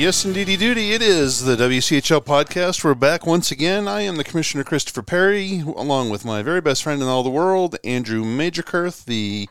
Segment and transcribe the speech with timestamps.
[0.00, 0.92] Yes, indeedy duty.
[0.92, 2.82] It is the WCHL podcast.
[2.82, 3.86] We're back once again.
[3.86, 7.28] I am the Commissioner Christopher Perry, along with my very best friend in all the
[7.28, 9.46] world, Andrew Magerkurth, the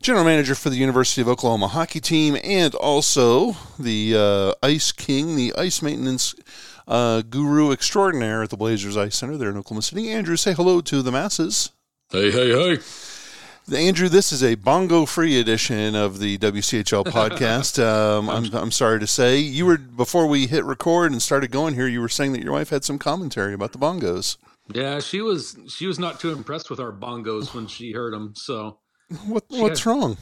[0.00, 5.34] general manager for the University of Oklahoma hockey team, and also the uh, Ice King,
[5.34, 6.36] the ice maintenance
[6.86, 10.10] uh, guru extraordinaire at the Blazers Ice Center there in Oklahoma City.
[10.10, 11.72] Andrew, say hello to the masses.
[12.08, 12.78] Hey, hey, hey.
[13.70, 17.78] Andrew, this is a bongo-free edition of the WCHL podcast.
[17.82, 21.74] Um, I'm, I'm sorry to say, you were before we hit record and started going
[21.74, 21.86] here.
[21.86, 24.36] You were saying that your wife had some commentary about the bongos.
[24.72, 28.34] Yeah, she was she was not too impressed with our bongos when she heard them.
[28.36, 28.78] So
[29.26, 30.18] What what's had- wrong?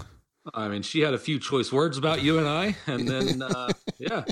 [0.54, 3.68] I mean, she had a few choice words about you and I, and then uh,
[3.98, 4.24] yeah,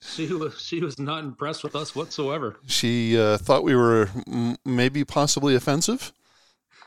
[0.00, 2.56] she was she was not impressed with us whatsoever.
[2.66, 6.12] She uh, thought we were m- maybe possibly offensive.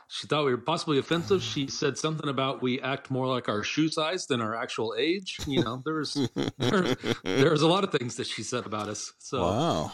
[0.09, 1.41] She thought we were possibly offensive.
[1.41, 5.37] She said something about we act more like our shoe size than our actual age.
[5.47, 9.13] You know, there's was there, there a lot of things that she said about us.
[9.19, 9.91] So Wow.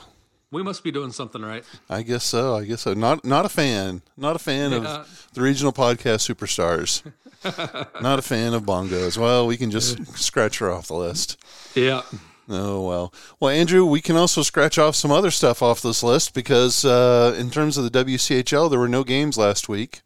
[0.52, 1.64] we must be doing something right.
[1.90, 2.56] I guess so.
[2.56, 2.94] I guess so.
[2.94, 4.02] Not not a fan.
[4.18, 4.78] Not a fan Yeah.
[5.02, 7.04] of the regional podcast superstars.
[8.02, 9.18] not a fan of bongos.
[9.18, 11.38] Well, we can just scratch her off the list.
[11.76, 12.02] Yeah.
[12.50, 16.34] Oh well, well Andrew, we can also scratch off some other stuff off this list
[16.34, 20.02] because uh, in terms of the WCHL, there were no games last week.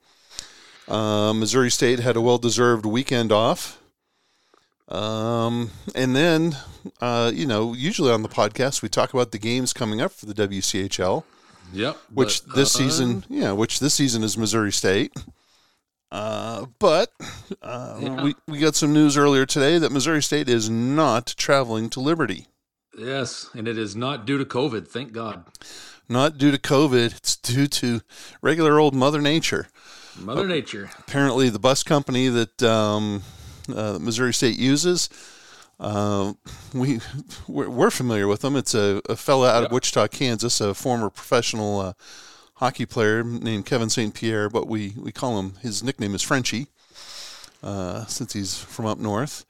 [0.88, 3.80] Uh, Missouri State had a well-deserved weekend off,
[4.90, 6.58] um, and then
[7.00, 10.26] uh, you know, usually on the podcast we talk about the games coming up for
[10.26, 11.24] the WCHL,
[11.72, 11.98] Yep.
[12.14, 15.14] which But, this uh, season, yeah, which this season is Missouri State.
[16.14, 17.12] Uh, but
[17.64, 18.24] uh, Yeah.
[18.24, 22.46] we, we got some news earlier today that Missouri State is not traveling to Liberty.
[22.96, 24.88] Yes, and it is not due to COVID.
[24.88, 25.44] Thank God.
[26.08, 27.16] not due to COVID.
[27.18, 28.02] It's due to
[28.44, 29.70] regular old Mother Nature.
[30.20, 30.92] Mother Nature.
[31.00, 33.24] Apparently, the bus company that um,
[33.76, 35.10] uh, Missouri State uses,
[35.80, 36.34] uh,
[36.76, 37.00] we
[37.48, 38.56] we're, we're familiar with them.
[38.56, 41.94] It's a, a fella out of Wichita, Kansas, a former professional uh,
[42.64, 44.14] hockey player named Kevin St.
[44.14, 45.56] Pierre, but we we call him.
[45.62, 46.68] His nickname is Frenchie,
[47.62, 49.46] uh, since he's from up north.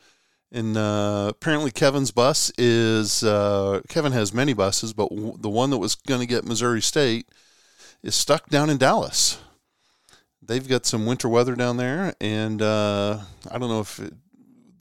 [0.52, 5.70] And uh, apparently, Kevin's bus is uh, Kevin has many buses, but w- the one
[5.70, 7.28] that was going to get Missouri State
[8.02, 9.38] is stuck down in Dallas.
[10.42, 13.20] They've got some winter weather down there, and uh,
[13.52, 14.14] I don't know if it,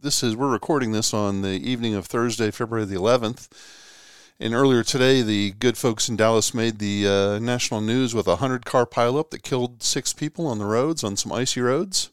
[0.00, 0.34] this is.
[0.37, 3.48] We're recording this on the evening of Thursday, February the 11th.
[4.42, 8.36] And earlier today, the good folks in Dallas made the uh, national news with a
[8.36, 12.10] hundred car pileup that killed six people on the roads on some icy roads.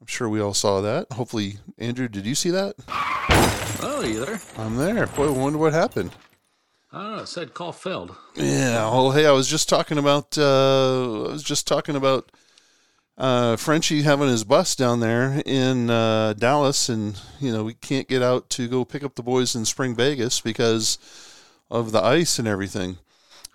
[0.00, 1.12] I'm sure we all saw that.
[1.12, 2.74] Hopefully, Andrew, did you see that?
[2.88, 4.40] Oh, you there?
[4.56, 5.08] I'm there.
[5.08, 6.12] Boy, I wonder what happened.
[6.90, 7.22] I don't know.
[7.24, 8.16] It said call failed.
[8.34, 8.90] Yeah.
[8.90, 10.38] Well, hey, I was just talking about.
[10.38, 12.32] Uh, I was just talking about
[13.20, 18.08] uh, Frenchie having his bus down there in uh, Dallas, and you know we can't
[18.08, 20.98] get out to go pick up the boys in Spring Vegas because
[21.70, 22.96] of the ice and everything.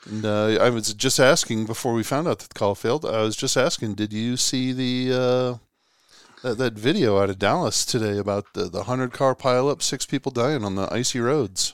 [0.06, 3.06] And uh, I was just asking before we found out that the call failed.
[3.06, 7.86] I was just asking, did you see the uh, that, that video out of Dallas
[7.86, 11.74] today about the the hundred car pileup, six people dying on the icy roads?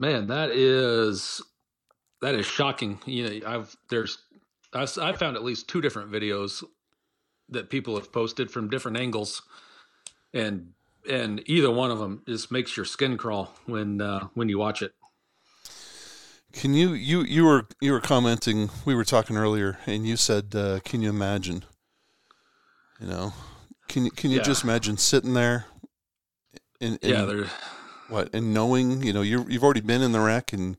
[0.00, 1.40] Man, that is
[2.20, 2.98] that is shocking.
[3.06, 4.18] You know, I've there's
[4.74, 6.64] I found at least two different videos
[7.48, 9.42] that people have posted from different angles,
[10.32, 10.72] and
[11.08, 14.82] and either one of them just makes your skin crawl when uh, when you watch
[14.82, 14.92] it.
[16.52, 18.70] Can you you you were you were commenting?
[18.84, 21.64] We were talking earlier, and you said, uh, "Can you imagine?"
[23.00, 23.32] You know,
[23.86, 24.44] can you can you Yeah.
[24.44, 25.66] just imagine sitting there,
[26.80, 27.46] and, and Yeah, they're
[28.08, 30.76] what and knowing you know you you've already been in the wreck, and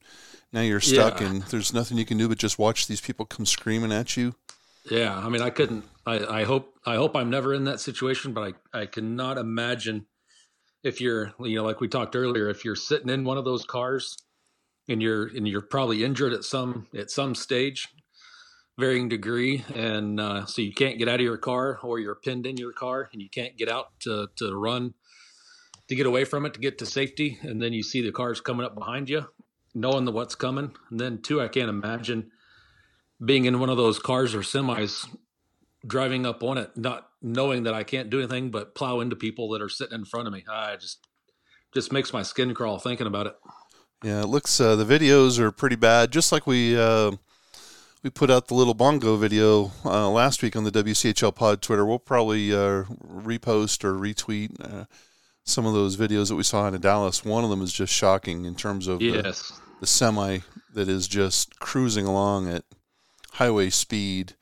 [0.51, 1.27] now you're stuck, Yeah.
[1.27, 4.35] and there's nothing you can do but just watch these people come screaming at you.
[4.89, 5.86] Yeah, I mean, I couldn't.
[6.06, 6.74] I, I hope.
[6.86, 10.07] I hope I'm never in that situation, but I, I cannot imagine
[10.83, 13.65] if you're, you know, like we talked earlier, if you're sitting in one of those
[13.65, 14.18] cars
[14.88, 17.88] and you're and you're probably injured at some at some stage,
[18.80, 22.47] varying degree, and uh, so you can't get out of your car or you're pinned
[22.47, 24.95] in your car and you can't get out to to run
[25.88, 28.42] to get away from it to get to safety, and then you see the cars
[28.42, 29.27] coming up behind you,
[29.75, 32.31] knowing the what's coming, and then two, I can't imagine
[33.24, 35.07] being in one of those cars or semis
[35.86, 39.50] driving up on it, not knowing that I can't do anything but plow into people
[39.50, 40.44] that are sitting in front of me.
[40.50, 41.06] I just
[41.74, 43.36] just makes my skin crawl thinking about it.
[44.04, 46.12] Yeah, it looks uh, the videos are pretty bad.
[46.12, 47.12] Just like we uh,
[48.04, 51.86] we put out the little bongo video uh, last week on the WCHL Pod Twitter.
[51.86, 54.86] We'll probably uh, repost or retweet uh,
[55.44, 57.25] some of those videos that we saw in Dallas.
[57.25, 59.50] One of them is just shocking in terms of yes.
[59.50, 60.39] the, the semi
[60.74, 62.63] that is just cruising along at
[63.39, 64.36] highway speed.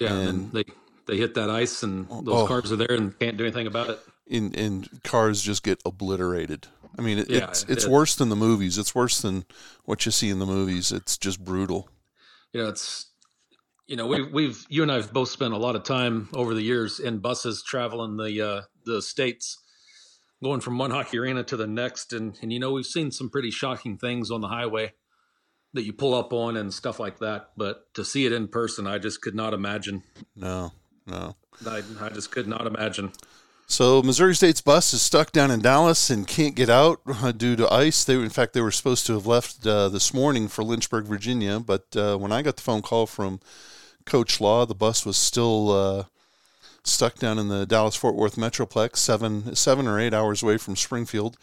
[0.00, 0.64] Yeah, and, and they
[1.06, 3.90] they hit that ice, and those oh, cars are there and can't do anything about
[3.90, 4.00] it.
[4.30, 6.68] And, and cars just get obliterated.
[6.98, 8.78] I mean, it, yeah, it's it's it, worse than the movies.
[8.78, 9.44] It's worse than
[9.84, 10.92] what you see in the movies.
[10.92, 11.88] It's just brutal
[12.52, 13.06] you know, it's
[13.86, 16.54] you know, we we've you and I have both spent a lot of time over
[16.54, 19.58] the years in buses traveling the uh, the states,
[20.42, 23.30] going from one hockey arena to the next, and and you know we've seen some
[23.30, 24.92] pretty shocking things on the highway
[25.72, 27.50] that you pull up on and stuff like that.
[27.56, 30.02] But to see it in person, I just could not imagine.
[30.36, 30.72] No,
[31.06, 31.36] no,
[31.66, 33.12] I I just could not imagine.
[33.66, 37.54] So Missouri State's bus is stuck down in Dallas and can't get out uh, due
[37.54, 38.02] to ice.
[38.02, 41.60] They, in fact, they were supposed to have left uh, this morning for Lynchburg, Virginia,
[41.60, 43.38] but uh, when I got the phone call from
[44.06, 46.04] Coach Law, the bus was still uh,
[46.82, 50.74] stuck down in the Dallas Fort Worth Metroplex, seven seven or eight hours away from
[50.74, 51.36] Springfield.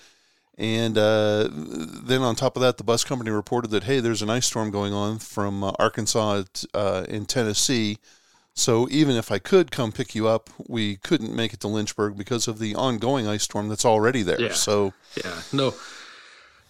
[0.57, 4.29] And uh, then on top of that, the bus company reported that hey, there's an
[4.29, 6.43] ice storm going on from uh, Arkansas
[7.07, 7.99] in Tennessee
[8.57, 12.17] so even if I could come pick you up, we couldn't make it to Lynchburg
[12.17, 14.41] because of the ongoing ice storm that's already there.
[14.41, 14.53] Yeah.
[14.53, 14.93] So
[15.23, 15.75] yeah, no,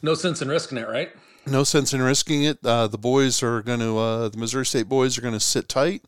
[0.01, 1.13] no sense in risking it, right?
[1.45, 2.59] No sense in risking it.
[2.61, 5.69] Uh, the boys are going to, uh, the Missouri State boys are going to sit
[5.69, 6.03] tight.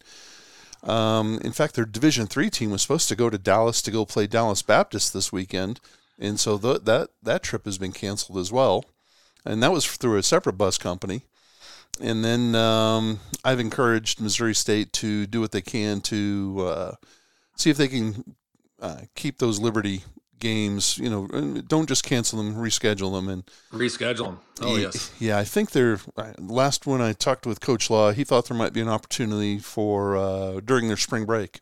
[0.84, 4.06] Um, in fact, their Division three team was supposed to go to Dallas to go
[4.06, 5.80] play Dallas Baptist this weekend,
[6.20, 8.86] and so the, that that trip has been canceled as well,
[9.46, 11.24] and that was through a separate bus company
[12.02, 16.92] and then um, I've encouraged Missouri State to do what they can to uh,
[17.56, 18.36] see if they can
[18.82, 20.04] uh, keep those Liberty
[20.40, 20.98] games.
[20.98, 24.40] You know, don't just cancel them, reschedule them, and reschedule them.
[24.62, 25.38] Oh yes, yeah.
[25.38, 26.00] I think they're
[26.38, 30.16] last when I talked with Coach Law, he thought there might be an opportunity for
[30.16, 31.60] uh, during their spring break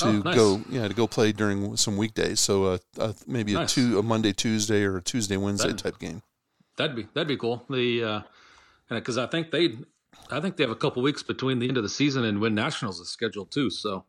[0.00, 0.34] to oh, nice.
[0.34, 2.40] go, yeah, to go play during some weekdays.
[2.40, 3.72] So uh, uh, maybe nice.
[3.72, 6.22] a two a Monday Tuesday or a Tuesday Wednesday that'd, type game.
[6.76, 7.64] That'd be that'd be cool.
[7.70, 8.20] The uh,
[8.90, 9.76] because I think they,
[10.30, 12.54] I think they have a couple weeks between the end of the season and when
[12.54, 13.70] nationals is scheduled too.
[13.70, 14.04] So,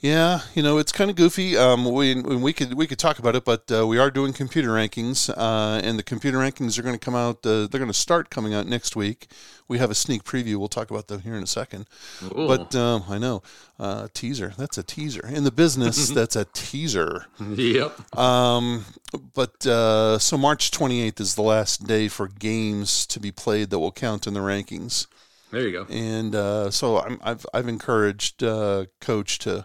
[0.00, 1.56] yeah, you know it's kind of goofy.
[1.56, 4.68] Um, we we could we could talk about it, but uh, we are doing computer
[4.68, 7.46] rankings, uh, and the computer rankings are going to come out.
[7.46, 9.28] Uh, they're going to start coming out next week.
[9.68, 10.56] We have a sneak preview.
[10.56, 11.88] We'll talk about them here in a second.
[12.24, 12.46] Ooh.
[12.46, 13.42] But um, I know
[13.78, 14.52] uh, teaser.
[14.58, 16.10] That's a teaser in the business.
[16.14, 17.26] that's a teaser.
[17.40, 18.18] Yep.
[18.18, 18.84] Um,
[19.34, 23.78] but uh, so March 28th is the last day for games to be played that
[23.78, 25.06] will count in the rankings.
[25.50, 25.86] There you go.
[25.88, 28.40] And uh, so i have I've encouraged
[29.00, 29.64] coach to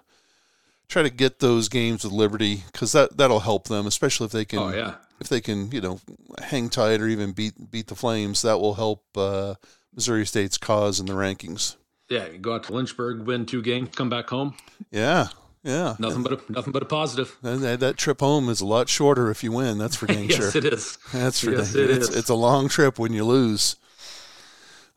[0.92, 4.46] try to get those games with Liberty because that that'll help them, especially if they
[4.46, 4.60] can.
[4.60, 4.96] Oh yeah.
[5.20, 6.00] If they can, you know,
[6.42, 9.56] hang tight or even beat beat the Flames, that will help uh,
[9.96, 11.76] Missouri State's cause in the rankings.
[12.10, 14.56] Yeah, you go out to Lynchburg, win two games, come back home.
[14.90, 15.28] Yeah,
[15.64, 15.96] yeah.
[16.00, 17.38] Nothing but a, nothing but a positive.
[17.42, 19.78] That, that, trip home is a lot shorter if you win.
[19.78, 20.46] That's for dang yes, sure.
[20.46, 20.98] Yes, it is.
[21.14, 21.84] That's for yes, dang.
[21.84, 22.16] It it's, is.
[22.16, 23.78] it's a long trip when you lose.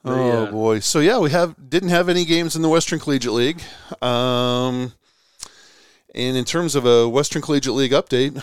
[0.06, 0.80] Oh boy.
[0.80, 3.62] So yeah, we have didn't have any games in the Western Collegiate League.
[4.02, 4.92] Um,
[6.14, 8.40] and in terms of a Western Collegiate League update,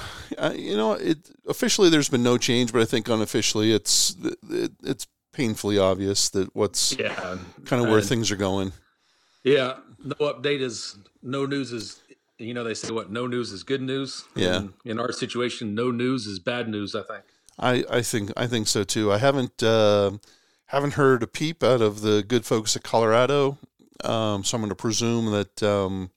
[0.58, 4.16] you know, it officially there's been no change, but I think unofficially it's
[4.50, 8.74] it, it's painfully obvious that what's yeah kind of where things are going.
[9.44, 12.02] Yeah, no update is no news is
[12.38, 14.26] you know they say what no news is good news.
[14.36, 14.58] Yeah.
[14.58, 16.94] And in our situation, no news is bad news.
[16.94, 17.24] I think.
[17.58, 19.12] I I think I think so too.
[19.12, 20.12] I haven't uh,
[20.68, 23.58] haven't heard a peep out of the good folks at Colorado,
[24.04, 25.64] um, so I'm going to presume that.
[25.64, 26.12] Um,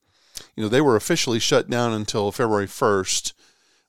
[0.57, 3.33] you know, they were officially shut down until February 1st.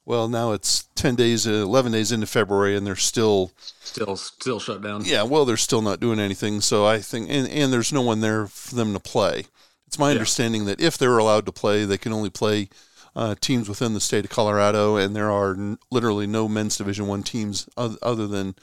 [0.05, 3.51] Well, now it's 10 days, 11 days into February, and they're still.
[3.81, 5.03] Still, still shut down.
[5.03, 6.61] Yeah, well, they're still not doing anything.
[6.61, 9.45] So I think, and, and there's no one there for them to play.
[9.87, 10.13] It's my yeah.
[10.13, 12.69] understanding that if they're allowed to play, they can only play
[13.15, 17.07] uh, teams within the state of Colorado, and there are n- literally no men's Division
[17.07, 18.55] One teams other, other than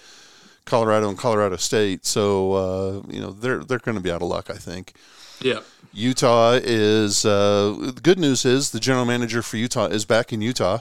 [0.64, 2.04] Colorado and Colorado State.
[2.04, 4.94] So uh, you know they're they're going to be out of luck, I think.
[5.42, 5.60] Yeah.
[5.92, 10.40] Utah is uh, the good news is the general manager for Utah is back in
[10.40, 10.78] Utah.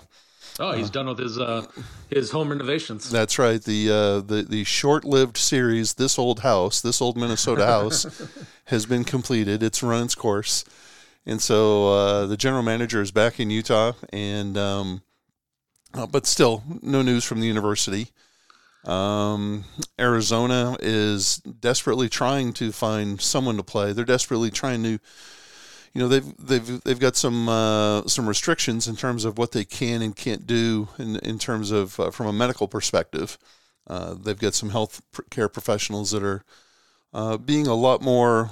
[0.60, 1.66] Oh, he's uh, done with his uh,
[2.10, 3.10] his home renovations.
[3.10, 3.62] That's right.
[3.62, 8.06] The uh, the the short lived series, this old house, this old Minnesota house,
[8.66, 9.64] has been completed.
[9.64, 10.64] It's run its course,
[11.26, 15.02] and so uh, the general manager is back in Utah, and um,
[15.94, 18.10] uh, but still no news from the university.
[18.86, 19.66] Um,
[20.00, 23.94] Arizona is desperately trying to find someone to play.
[23.94, 24.90] They're desperately trying to,
[25.94, 29.66] you know they've they've they've got some uh, some restrictions in terms of what they
[29.66, 33.38] can and can't do in in terms of uh, from a medical perspective.
[33.88, 36.44] Uh, they've got some health care professionals that are
[37.14, 38.52] uh, being a lot more.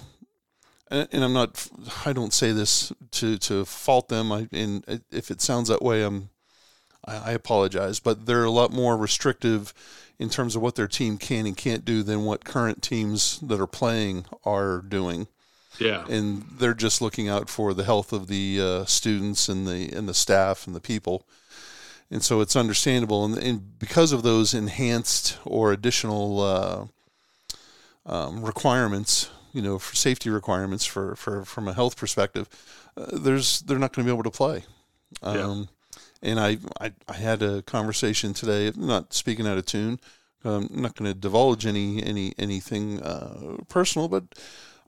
[0.91, 1.69] And, I'm not.
[2.05, 4.31] I don't say this to, to fault them.
[4.31, 6.29] I and if it sounds that way, I'm.
[7.05, 9.73] I apologize, but they're a lot more restrictive
[10.19, 13.59] in terms of what their team can and can't do than what current teams that
[13.59, 15.27] are playing are doing.
[15.79, 19.91] Yeah, and they're just looking out for the health of the uh, students and the
[19.93, 21.25] and the staff and the people,
[22.11, 23.23] and so it's understandable.
[23.23, 26.85] And, and because of those enhanced or additional uh,
[28.05, 32.49] um, requirements, you know, for safety requirements for, for from a health perspective,
[32.97, 34.65] uh, there's they're not going to be able to play.
[35.21, 35.65] Um, yeah.
[36.21, 39.99] And I, I I had a conversation today, not speaking out of tune.
[40.43, 44.23] I'm not going to divulge any any anything uh, personal, but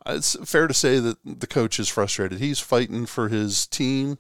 [0.06, 2.40] it's fair to say that the coach is frustrated.
[2.40, 4.18] He's fighting for his team,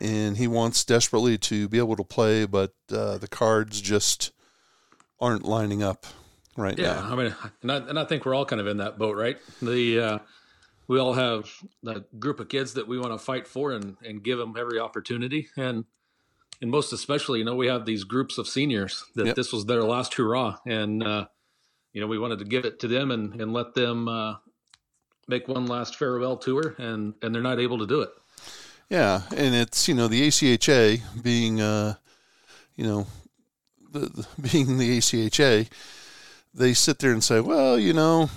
[0.00, 4.32] and he wants desperately to be able to play, but uh, the cards just
[5.20, 6.06] aren't lining up
[6.56, 6.84] right now.
[6.84, 7.12] yeah, now.
[7.12, 9.38] I mean, and I, and I think we're all kind of in that boat, right?
[9.60, 10.18] The uh,
[10.88, 11.50] we all have
[11.82, 14.78] the group of kids that we want to fight for and and give them every
[14.78, 15.84] opportunity, and
[16.60, 19.36] and most especially, you know, we have these groups of seniors that yep.
[19.36, 21.26] this was their last hurrah, and uh,
[21.92, 24.34] you know, we wanted to give it to them and and let them uh,
[25.28, 28.10] make one last farewell tour, and and they're not able to do it.
[28.90, 31.94] Yeah, and it's you know the ACHA being uh,
[32.74, 33.06] you know
[33.92, 35.68] the, the, being the ACHA,
[36.52, 38.28] they sit there and say, well, you know,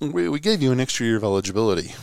[0.00, 1.94] we we gave you an extra year of eligibility.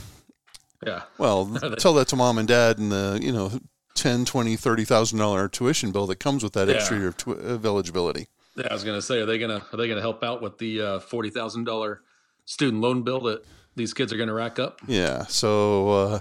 [0.86, 1.04] Yeah.
[1.18, 1.46] Well,
[1.80, 3.60] tell that to mom and dad and the you know
[3.98, 6.76] ten, twenty, thirty thousand dollar tuition bill that comes with that yeah.
[6.76, 8.28] extra year of, tw- of eligibility.
[8.56, 10.24] Yeah, I was going to say, are they going to are they going to help
[10.24, 12.02] out with the uh, forty thousand dollar
[12.46, 13.44] student loan bill that
[13.76, 14.82] these kids are going to rack up.
[14.88, 15.26] Yeah.
[15.28, 16.20] So, uh,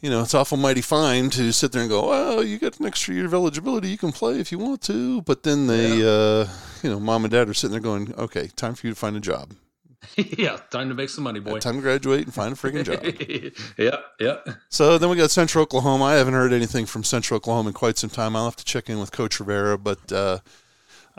[0.00, 2.86] you know, it's awful mighty fine to sit there and go, well, you got an
[2.86, 3.88] extra year of eligibility.
[3.88, 5.22] You can play if you want to.
[5.22, 6.06] But then they, yeah.
[6.06, 6.48] uh,
[6.82, 9.16] you know, mom and dad are sitting there going, okay, time for you to find
[9.16, 9.52] a job.
[10.16, 11.58] yeah, time to make some money, boy.
[11.58, 13.02] Time to graduate and find a freaking job.
[13.78, 14.54] yeah, yeah.
[14.68, 16.04] So then we got Central Oklahoma.
[16.04, 18.36] I haven't heard anything from Central Oklahoma in quite some time.
[18.36, 20.38] I'll have to check in with Coach Rivera, but uh,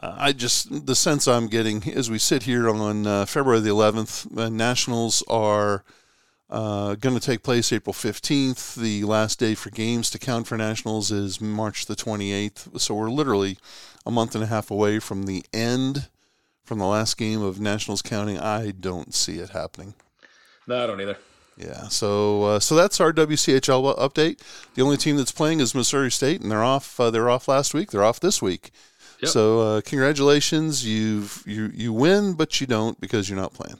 [0.01, 3.69] uh, I just the sense I'm getting as we sit here on uh, February the
[3.69, 5.83] 11th, uh, nationals are
[6.49, 8.75] uh, going to take place April 15th.
[8.75, 12.79] The last day for games to count for nationals is March the 28th.
[12.79, 13.57] So we're literally
[14.05, 16.07] a month and a half away from the end,
[16.69, 18.37] from the last game of nationals counting.
[18.37, 19.95] I don't see it happening.
[20.67, 21.17] No, I don't either.
[21.57, 24.39] Yeah, so uh, so that's our WCHL update.
[24.75, 26.99] The only team that's playing is Missouri State, and they're off.
[26.99, 27.89] Uh, they're off last week.
[27.89, 28.69] They're off this week.
[29.21, 29.31] Yep.
[29.31, 33.79] So uh, congratulations, you've you you win, but you don't because you're not playing.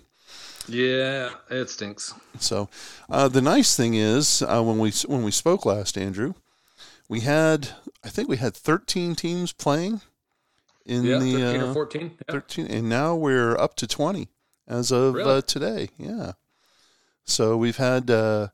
[0.67, 2.15] Yeah, it stinks.
[2.39, 2.69] So
[3.07, 6.33] uh, the nice thing is uh, when we when we spoke last, Andrew,
[7.07, 7.69] we had
[8.03, 10.01] I think we had 13 teams playing
[10.89, 12.01] in yeah, the 13 or 14.
[12.01, 12.31] Yeah.
[12.31, 14.27] 13, and now we're up to 20
[14.67, 15.37] as of really?
[15.37, 15.89] uh, today.
[15.97, 16.33] Yeah.
[17.23, 18.47] So we've had uh,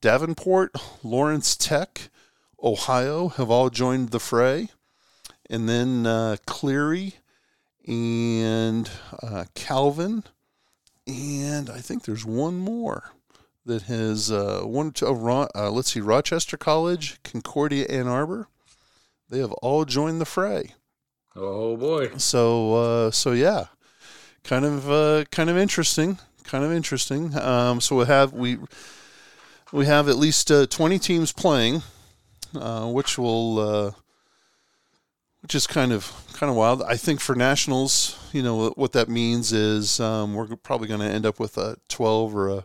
[0.00, 2.08] Davenport, Lawrence Tech,
[2.62, 4.68] Ohio have all joined the fray
[5.50, 7.14] and then uh, Cleary
[7.86, 8.88] and
[9.22, 10.22] uh, Calvin,
[11.06, 13.10] and I think there's one more
[13.66, 14.92] that has uh, one.
[14.92, 18.46] To, uh, let's see, Rochester College, Concordia, Ann Arbor.
[19.28, 20.74] They have all joined the fray.
[21.34, 22.16] Oh boy!
[22.18, 23.66] So uh, so yeah,
[24.44, 26.18] kind of uh, kind of interesting.
[26.44, 27.36] Kind of interesting.
[27.38, 28.58] Um, so we have we
[29.72, 31.82] we have at least uh, 20 teams playing,
[32.54, 33.90] uh, which will uh,
[35.40, 36.82] which is kind of kind of wild.
[36.82, 41.06] I think for nationals, you know, what that means is um, we're probably going to
[41.06, 42.64] end up with a 12 or a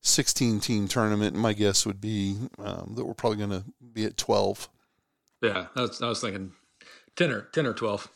[0.00, 1.36] 16 team tournament.
[1.36, 4.68] My guess would be um, that we're probably going to be at 12.
[5.42, 6.52] Yeah, I was, I was thinking
[7.16, 8.08] 10 or 10 or 12.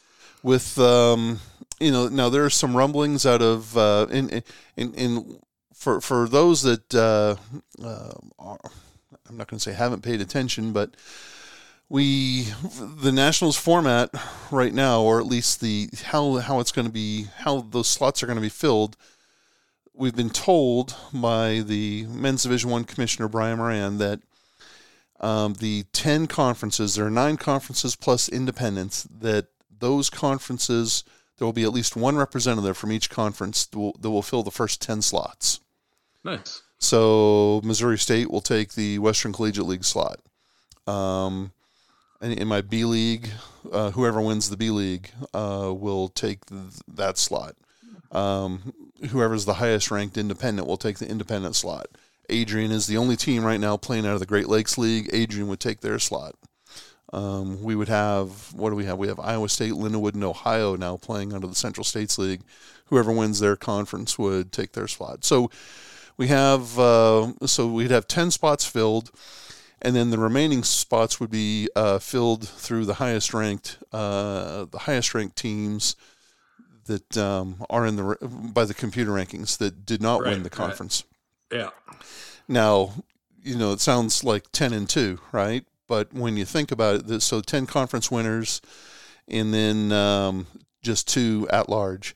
[0.42, 1.40] With um,
[1.80, 4.42] you know, now there are some rumblings out of uh, in
[4.76, 5.40] in in
[5.74, 7.36] for for those that uh,
[7.84, 8.12] uh,
[9.28, 10.94] I'm not going to say haven't paid attention, but
[11.88, 12.48] we
[13.00, 14.10] the nationals format
[14.50, 18.22] right now or at least the how how it's going to be how those slots
[18.22, 18.96] are going to be filled
[19.94, 24.20] we've been told by the men's division 1 commissioner Brian Moran that
[25.20, 29.46] um, the 10 conferences there are 9 conferences plus independents that
[29.78, 31.04] those conferences
[31.38, 34.42] there will be at least one representative from each conference that will, that will fill
[34.42, 35.60] the first 10 slots.
[36.24, 36.62] Nice.
[36.78, 40.20] So Missouri State will take the Western Collegiate League slot.
[40.86, 41.52] Um,
[42.20, 43.28] in my B league,
[43.70, 47.54] uh, whoever wins the B league uh, will take th- that slot.
[48.12, 48.72] Um,
[49.10, 51.88] whoever's the highest ranked independent will take the independent slot,
[52.28, 55.08] Adrian is the only team right now playing out of the Great Lakes League.
[55.12, 56.34] Adrian would take their slot.
[57.12, 58.98] Um, we would have what do we have?
[58.98, 62.42] We have Iowa State, Lindenwood, and Ohio now playing under the Central States League.
[62.86, 65.24] Whoever wins their conference would take their slot.
[65.24, 65.50] So
[66.16, 69.10] we have uh, so we'd have ten spots filled,
[69.80, 74.78] and then the remaining spots would be uh, filled through the highest ranked uh, the
[74.80, 75.94] highest ranked teams
[76.86, 78.16] that um, are in the
[78.52, 81.02] by the computer rankings that did not Right, win the right.
[81.52, 81.70] Yeah.
[82.48, 82.92] Now,
[83.42, 85.64] you know, it sounds like 10 and 2, right?
[85.86, 88.60] But when you think about it, so 10 conference winners
[89.28, 90.46] and then um,
[90.82, 92.14] just two at large.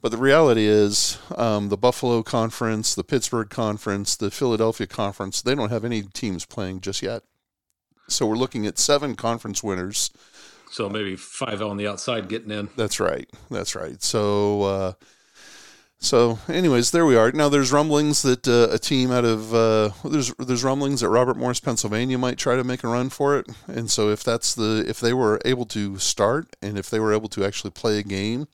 [0.00, 5.54] But the reality is, um, the Buffalo Conference, the Pittsburgh Conference, the Philadelphia Conference, they
[5.54, 7.22] don't have any teams playing just yet.
[8.08, 10.10] So we're looking at seven conference winners.
[10.72, 12.68] So maybe five on the outside getting in.
[12.76, 13.30] That's right.
[13.48, 14.02] That's right.
[14.02, 14.92] So, uh,
[16.02, 17.30] so, anyways, there we are.
[17.30, 21.36] Now, there's rumblings that uh, a team out of uh, there's there's rumblings that Robert
[21.36, 23.46] Morris, Pennsylvania, might try to make a run for it.
[23.68, 27.14] And so, if that's the if they were able to start and if they were
[27.14, 28.48] able to actually play a game,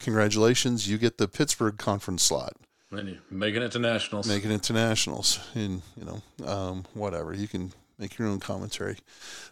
[0.00, 2.54] congratulations, you get the Pittsburgh conference slot,
[2.90, 4.26] And you're making it to nationals.
[4.26, 8.96] make it into nationals, and you know, um, whatever you can make your own commentary.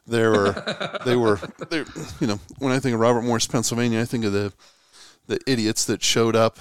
[0.04, 1.38] There were they were
[1.70, 1.84] they
[2.20, 4.52] you know when I think of Robert Morris, Pennsylvania, I think of the
[5.28, 6.58] the idiots that showed up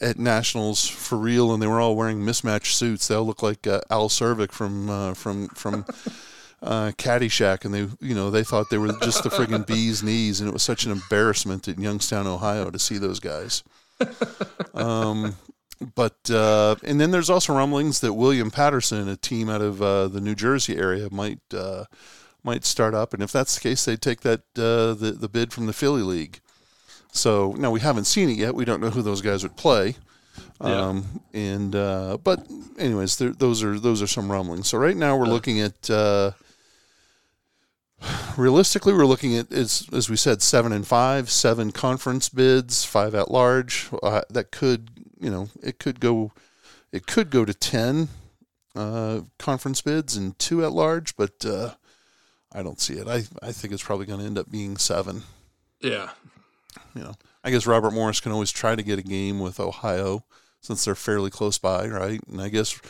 [0.00, 3.08] at nationals for real, and they were all wearing mismatched suits.
[3.08, 5.84] They all look like uh, Al Czervik from uh, from from
[6.62, 10.40] uh, Caddyshack, and they you know they thought they were just the friggin' bee's knees,
[10.40, 13.62] and it was such an embarrassment in Youngstown, Ohio, to see those guys.
[14.74, 15.36] Um,
[15.94, 20.08] but uh, and then there's also rumblings that William Paterson, a team out of uh,
[20.08, 21.84] the New Jersey area, might uh,
[22.42, 25.52] might start up, and if that's the case, they'd take that uh, the the bid
[25.52, 26.40] from the Philly League.
[27.14, 28.54] So now we haven't seen it yet.
[28.54, 29.96] We don't know who those guys would play.
[30.60, 30.80] Yeah.
[30.80, 32.46] Um, and uh, but
[32.78, 34.68] anyways, there, those are those are some rumblings.
[34.68, 36.32] So right now we're looking at uh,
[38.36, 43.14] realistically we're looking at as as we said seven and five, seven conference bids, five
[43.14, 43.88] at large.
[44.02, 46.32] Uh, that could you know it could go
[46.92, 48.08] it could go to ten
[48.74, 51.74] uh, conference bids and two at large, but uh,
[52.52, 53.06] I don't see it.
[53.06, 55.22] I I think it's probably going to end up being seven
[55.80, 56.10] Yeah.
[56.94, 60.24] You know, I guess Robert Morris can always try to get a game with Ohio
[60.60, 62.20] since they're fairly close by, right?
[62.28, 62.80] And I guess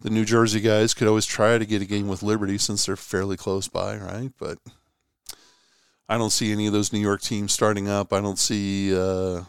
[0.00, 2.96] the New Jersey guys could always try to get a game with Liberty since they're
[2.96, 4.32] fairly close by, right?
[4.38, 4.58] But
[6.08, 8.12] I don't see any of those New York teams starting up.
[8.12, 8.94] I don't see.
[8.94, 9.42] Uh,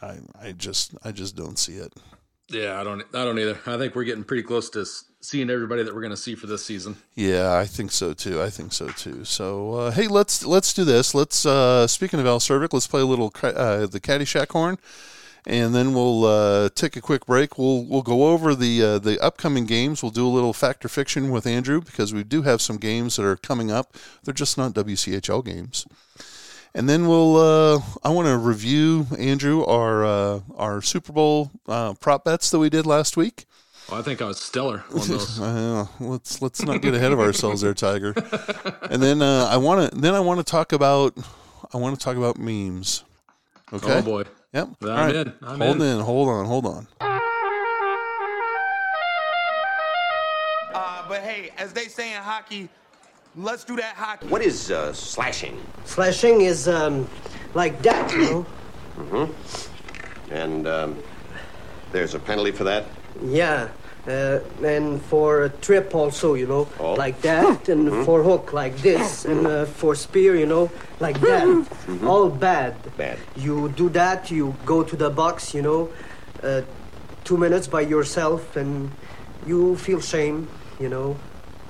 [0.00, 1.92] I I just I just don't see it.
[2.50, 3.02] Yeah, I don't.
[3.14, 3.58] I don't either.
[3.66, 4.86] I think we're getting pretty close to
[5.20, 6.96] seeing everybody that we're going to see for this season.
[7.14, 8.40] Yeah, I think so too.
[8.40, 9.24] I think so too.
[9.24, 11.14] So uh, hey, let's let's do this.
[11.14, 14.78] Let's uh, speaking of Al Czervik, let's play a little uh, the Caddyshack horn,
[15.46, 17.58] and then we'll uh, take a quick break.
[17.58, 20.02] We'll we'll go over the uh, the upcoming games.
[20.02, 23.16] We'll do a little fact or fiction with Andrew because we do have some games
[23.16, 23.94] that are coming up.
[24.24, 25.86] They're just not WCHL games.
[26.74, 27.36] And then we'll.
[27.36, 32.58] Uh, I want to review Andrew our uh, our Super Bowl uh, prop bets that
[32.58, 33.46] we did last week.
[33.90, 35.40] Well, I think I was stellar on those.
[35.40, 38.14] Uh, let's let's not get ahead of ourselves there, Tiger.
[38.90, 41.16] And then uh, I want to then I want to talk about
[41.72, 43.02] I want to talk about memes.
[43.72, 43.98] Okay.
[43.98, 44.24] Oh boy.
[44.52, 44.68] Yep.
[44.82, 45.14] I'm All right.
[45.16, 45.32] in.
[45.42, 45.82] I'm hold in.
[45.82, 46.00] in.
[46.00, 46.44] Hold on.
[46.46, 46.86] Hold on.
[50.74, 52.68] Uh, but hey, as they say in hockey,
[53.38, 54.26] let's do that hockey.
[54.28, 55.56] What is uh, slashing?
[55.84, 57.08] Flashing is um,
[57.54, 58.46] like that, you know?
[58.96, 60.32] Mm-hmm.
[60.32, 60.98] And um,
[61.92, 62.84] there's a penalty for that?
[63.22, 63.68] Yeah.
[64.06, 66.94] Uh, and for a trip also, you know, Oh.
[66.94, 71.66] like that, and for hook like this, and uh, for spear, you know, like that.
[72.04, 72.74] All bad.
[72.96, 73.18] Bad.
[73.36, 75.90] You do that, you go to the box, you know,
[76.42, 76.62] uh,
[77.24, 78.90] two minutes by yourself, and
[79.46, 80.48] you feel shame,
[80.80, 81.16] you know,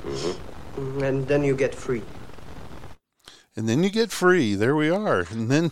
[0.07, 0.37] Mm,
[0.79, 2.03] and then you get free.
[3.57, 4.55] And then you get free.
[4.55, 5.27] There we are.
[5.31, 5.71] And then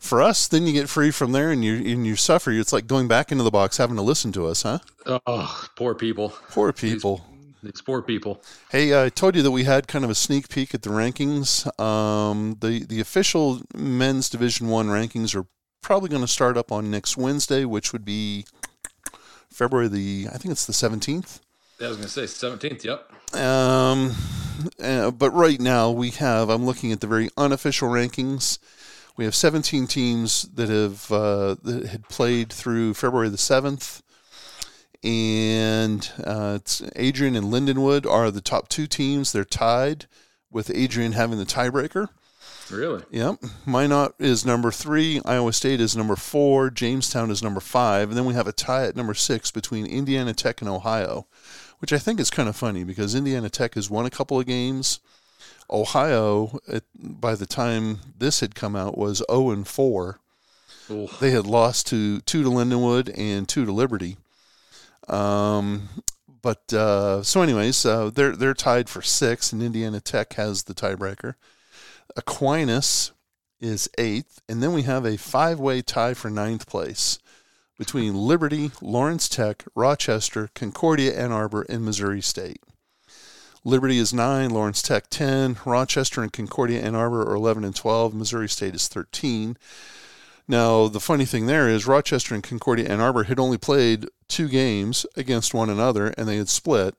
[0.00, 2.50] for us, then you get free from there, and you and you suffer.
[2.50, 4.78] It's like going back into the box, having to listen to us, huh?
[5.04, 6.30] Oh, poor people.
[6.50, 7.26] Poor people.
[7.62, 8.42] These poor people.
[8.70, 11.66] Hey, I told you that we had kind of a sneak peek at the rankings.
[11.80, 15.46] Um, the the official men's Division One rankings are
[15.82, 18.46] probably going to start up on next Wednesday, which would be
[19.50, 21.40] February the I think it's the seventeenth.
[21.78, 22.84] Yeah, I was going to say 17th.
[22.84, 23.38] Yep.
[23.38, 24.14] Um,
[24.82, 28.58] uh, but right now we have I'm looking at the very unofficial rankings.
[29.16, 34.02] We have 17 teams that have uh, that had played through February the seventh,
[35.02, 39.32] and uh, it's Adrian and Lindenwood are the top two teams.
[39.32, 40.06] They're tied
[40.50, 42.08] with Adrian having the tiebreaker.
[42.70, 43.02] Really?
[43.10, 43.36] Yep.
[43.64, 45.20] Minot is number three.
[45.24, 46.70] Iowa State is number four.
[46.70, 48.08] Jamestown is number five.
[48.08, 51.26] And then we have a tie at number six between Indiana Tech and Ohio.
[51.78, 54.46] Which I think is kind of funny because Indiana Tech has won a couple of
[54.46, 55.00] games.
[55.70, 60.20] Ohio, at, by the time this had come out, was 0 and 4.
[61.20, 64.16] They had lost to two to Lindenwood and two to Liberty.
[65.08, 65.88] Um,
[66.42, 70.74] but uh, so, anyways, uh, they're they're tied for six, and Indiana Tech has the
[70.74, 71.34] tiebreaker.
[72.16, 73.10] Aquinas
[73.60, 77.18] is eighth, and then we have a five-way tie for ninth place
[77.78, 82.62] between Liberty, Lawrence Tech, Rochester, Concordia, Ann Arbor, and Missouri State.
[83.64, 88.14] Liberty is nine, Lawrence Tech ten, Rochester and Concordia Ann Arbor are eleven and twelve.
[88.14, 89.56] Missouri State is thirteen.
[90.46, 94.48] Now the funny thing there is Rochester and Concordia Ann Arbor had only played two
[94.48, 96.94] games against one another, and they had split.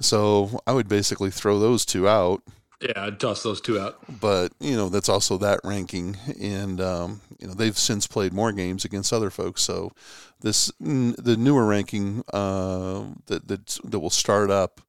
[0.00, 2.42] So I would basically throw those two out.
[2.80, 3.98] Yeah, I'd toss those two out.
[4.20, 8.52] But you know that's also that ranking, and um, you know they've since played more
[8.52, 9.62] games against other folks.
[9.62, 9.92] So
[10.40, 14.80] this the newer ranking uh, that that that will start up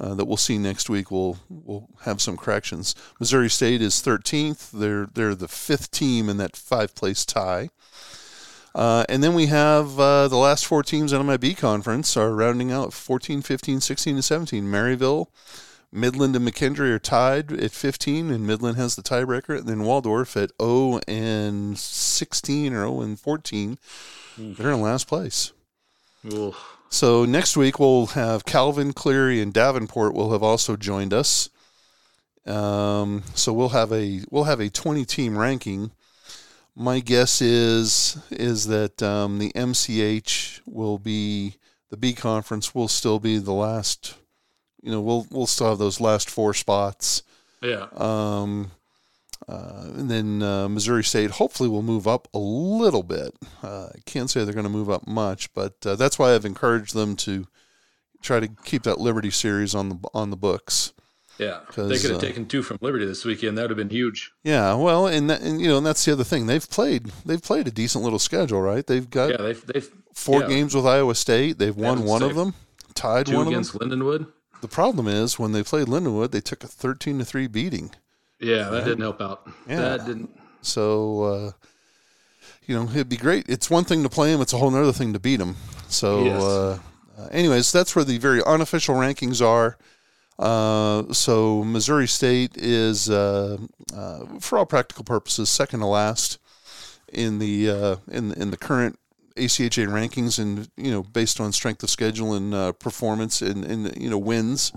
[0.00, 2.94] uh, that we'll see next week will will have some corrections.
[3.20, 4.70] Missouri State is 13th.
[4.70, 7.70] They're they're the fifth team in that five place tie.
[8.74, 12.34] Uh, and then we have uh, the last four teams in my B conference are
[12.34, 14.64] rounding out 14, 15, 16, and 17.
[14.64, 15.26] Maryville,
[15.92, 19.58] Midland, and McKendree are tied at 15, and Midland has the tiebreaker.
[19.58, 23.78] And then Waldorf at 0 and 16 or 0 and 14.
[24.38, 25.52] They're in last place.
[26.32, 26.54] Ooh.
[26.88, 31.48] So next week we'll have Calvin Cleary and Davenport will have also joined us.
[32.46, 35.92] Um, so we'll have a we'll have a 20 team ranking.
[36.74, 41.56] My guess is is that um, the MCH will be
[41.90, 44.16] the B conference will still be the last.
[44.82, 47.22] You know, we'll we'll still have those last four spots.
[47.60, 47.86] Yeah.
[47.94, 48.72] Um,
[49.48, 53.34] uh, and then uh, Missouri State hopefully will move up a little bit.
[53.62, 56.44] Uh, I can't say they're going to move up much, but uh, that's why I've
[56.44, 57.46] encouraged them to
[58.22, 60.92] try to keep that Liberty series on the on the books.
[61.38, 61.60] Yeah.
[61.74, 63.58] They could have uh, taken two from Liberty this weekend.
[63.58, 64.32] That would have been huge.
[64.44, 66.46] Yeah, well, and, that, and you know, and that's the other thing.
[66.46, 68.86] They've played they've played a decent little schedule, right?
[68.86, 70.48] They've got Yeah, they've they've four yeah.
[70.48, 71.58] games with Iowa State.
[71.58, 72.54] They've won one of them,
[72.94, 74.26] tied two one against Lindenwood.
[74.62, 77.90] The problem is when they played Lindenwood, they took a thirteen to three beating.
[78.40, 79.46] Yeah, that didn't help out.
[79.68, 79.80] Yeah.
[79.80, 80.30] That didn't.
[80.62, 81.50] So, uh,
[82.66, 83.44] you know, it'd be great.
[83.48, 85.56] It's one thing to play them; it's a whole other thing to beat them.
[85.88, 86.42] So, Yes.
[86.42, 86.78] uh,
[87.18, 89.76] uh, anyways, that's where the very unofficial rankings are.
[90.38, 93.58] Uh, so, Missouri State is, uh,
[93.94, 96.38] uh, for all practical purposes, second to last
[97.12, 98.98] in the uh, in in the current
[99.36, 103.96] ACHA rankings, and you know, based on strength of schedule and uh, performance and, and
[104.00, 104.72] you know wins,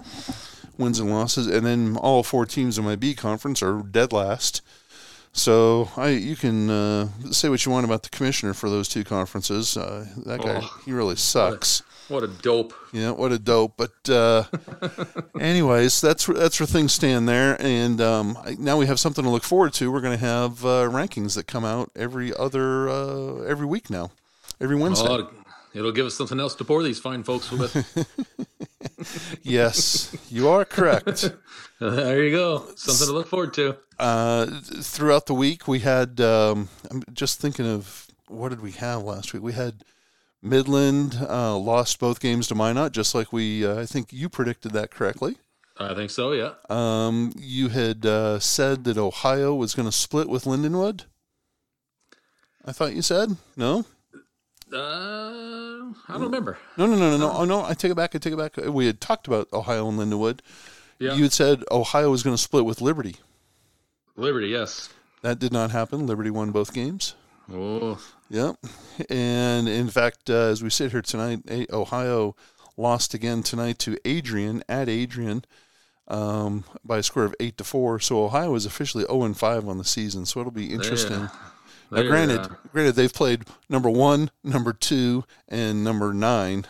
[0.78, 4.62] wins and losses, and then all four teams in my B conference are dead last.
[5.34, 9.04] So I, you can uh, say what you want about the commissioner for those two
[9.04, 9.76] conferences.
[9.76, 10.80] Uh, that guy, Oh.
[10.86, 11.84] he really sucks.
[12.08, 12.74] What a dope.
[12.94, 13.74] Yeah, what a dope.
[13.76, 14.44] But uh,
[15.40, 17.58] anyways, that's where, that's where things stand there.
[17.60, 19.92] And um, I- now we have something to look forward to.
[19.92, 24.12] We're going to have uh, rankings that come out every other uh, every week now,
[24.60, 25.08] every Wednesday.
[25.10, 25.30] Oh,
[25.74, 27.74] it'll give us something else to pour these fine folks with.
[29.44, 31.32] yes, you are correct.
[31.80, 32.66] there you go.
[32.76, 33.78] Something to look forward to.
[34.00, 34.46] uh,
[34.82, 36.20] throughout the week, we had.
[36.22, 39.44] Um, I'm just thinking of what did we have last week?
[39.44, 39.84] We had
[40.42, 43.66] Midland uh, lost both games to Minot, just like we.
[43.66, 45.38] Uh, I think you predicted that correctly.
[45.78, 46.32] I think so.
[46.32, 46.54] Yeah.
[46.70, 51.04] Um, you had uh, said that Ohio was going to split with Lindenwood.
[52.64, 53.86] I thought you said no.
[54.74, 56.58] Uh, I don't remember.
[56.78, 57.32] No, no, no, no, no.
[57.32, 58.16] Oh no, I take it back.
[58.16, 58.58] I take it back.
[58.58, 60.40] We had talked about Ohio and Lindenwood.
[61.00, 61.14] Yeah.
[61.14, 63.18] You had said Ohio was going to split with Liberty.
[64.16, 64.48] Liberty.
[64.48, 64.90] Yes.
[65.22, 66.08] That did not happen.
[66.08, 67.16] Liberty won both games.
[67.52, 68.56] Oh, Yep.
[69.10, 72.36] And in fact, uh, as we sit here tonight, Ohio
[72.76, 75.46] lost again tonight to Adrian at Adrian
[76.08, 78.00] um, by a score of eight to four.
[78.00, 80.26] So Ohio is officially zero and five on the season.
[80.26, 81.30] So it'll be interesting.
[81.92, 86.66] Now, granted, uh, granted, they've played number one, number two, and number nine.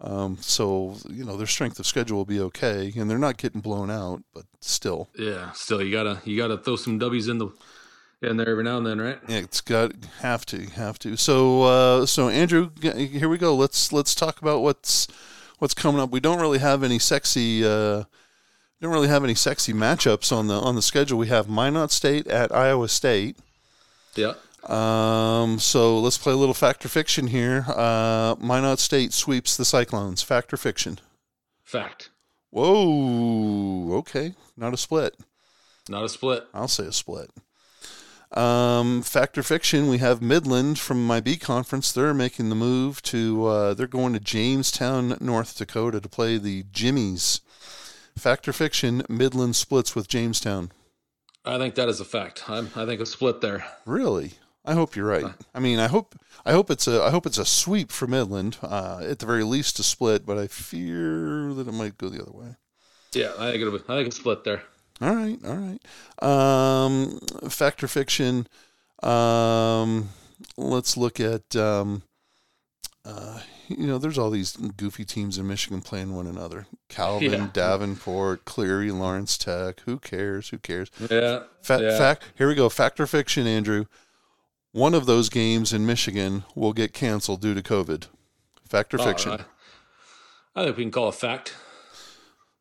[0.00, 3.60] Um, so you know their strength of schedule will be okay, and they're not getting
[3.60, 5.52] blown out, but still, yeah.
[5.52, 7.50] Still, you gotta you gotta throw some W's in the
[8.20, 9.18] in there every now and then, right?
[9.28, 11.16] Yeah, it's got have to have to.
[11.16, 13.54] So uh, so Andrew, here we go.
[13.54, 15.06] Let's let's talk about what's
[15.58, 16.10] what's coming up.
[16.10, 18.04] We don't really have any sexy uh,
[18.82, 21.16] don't really have any sexy matchups on the on the schedule.
[21.16, 23.38] We have Minot State at Iowa State.
[24.16, 24.34] Yeah.
[24.68, 27.64] Um, so let's play a little fact or fiction here.
[27.68, 30.22] Uh, Minot State sweeps the Cyclones.
[30.22, 30.98] Fact or fiction?
[31.64, 32.10] Fact.
[32.50, 33.96] Whoa.
[33.98, 35.16] Okay, not a split.
[35.88, 36.44] Not a split.
[36.54, 37.30] I'll say a split.
[38.32, 41.92] Um, Factor Fiction, we have Midland from my B conference.
[41.92, 46.64] They're making the move to, uh, they're going to Jamestown, North Dakota to play the
[46.72, 47.40] Jimmies.
[48.16, 50.72] Factor Fiction, Midland splits with Jamestown.
[51.44, 52.48] I think that is a fact.
[52.48, 53.64] I'm, I think a split there.
[53.84, 54.32] Really?
[54.64, 55.24] I hope you're right.
[55.54, 56.14] I mean, I hope
[56.46, 58.58] I hope it's a I hope it's a sweep for Midland.
[58.62, 62.22] Uh, at the very least, a split, but I fear that it might go the
[62.22, 62.56] other way.
[63.12, 64.62] Yeah, I think it'll be, I think a split there.
[65.00, 66.84] All right, all right.
[66.86, 68.46] Um, Factor Fiction.
[69.02, 70.10] Um,
[70.56, 71.56] let's look at.
[71.56, 72.02] Um,
[73.04, 76.66] uh, you know, there's all these goofy teams in Michigan playing one another.
[76.88, 77.48] Calvin, Yeah.
[77.52, 79.80] Davenport, Cleary, Lawrence Tech.
[79.86, 80.50] Who cares?
[80.50, 80.88] Who cares?
[81.10, 81.44] Yeah.
[81.62, 81.98] Fa- yeah.
[81.98, 82.24] Fact.
[82.36, 82.68] Here we go.
[82.68, 83.86] Factor Fiction, Andrew.
[84.72, 88.06] One of those games in Michigan will get canceled due to COVID.
[88.66, 89.32] Factor Oh, Fiction.
[89.32, 91.54] I, I think we can call a fact.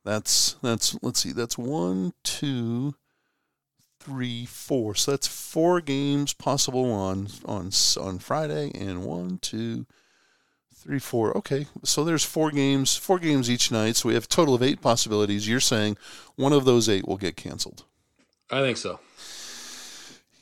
[0.04, 2.96] That's that's let's see, that's one, two,
[4.00, 4.96] three, four.
[4.96, 7.70] So that's four games possible on on
[8.00, 9.86] on Friday, and one, two,
[10.74, 11.38] three, four.
[11.38, 13.96] Okay, so there's four games, four games each night.
[13.96, 15.48] So we have a total of eight possibilities.
[15.48, 15.98] You're saying
[16.36, 17.86] one of those eight will get canceled.
[18.50, 19.00] I think so.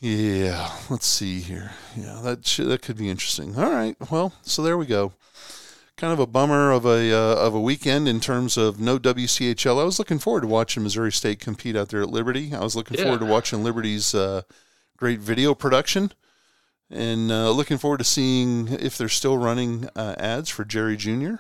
[0.01, 1.71] Yeah, let's see here.
[1.95, 3.57] Yeah, that sh- that could be interesting.
[3.57, 5.11] All right, well, so there we go.
[5.97, 9.79] Kind of a bummer of a uh, of a weekend in terms of no WCHL.
[9.81, 12.53] I was looking forward to watching Missouri State compete out there at Liberty.
[12.53, 13.03] I was looking Yeah.
[13.03, 14.43] forward to watching Liberty's uh,
[14.95, 16.13] great video production,
[16.89, 21.35] and uh, looking forward to seeing if they're still running uh, ads for Jerry Jr.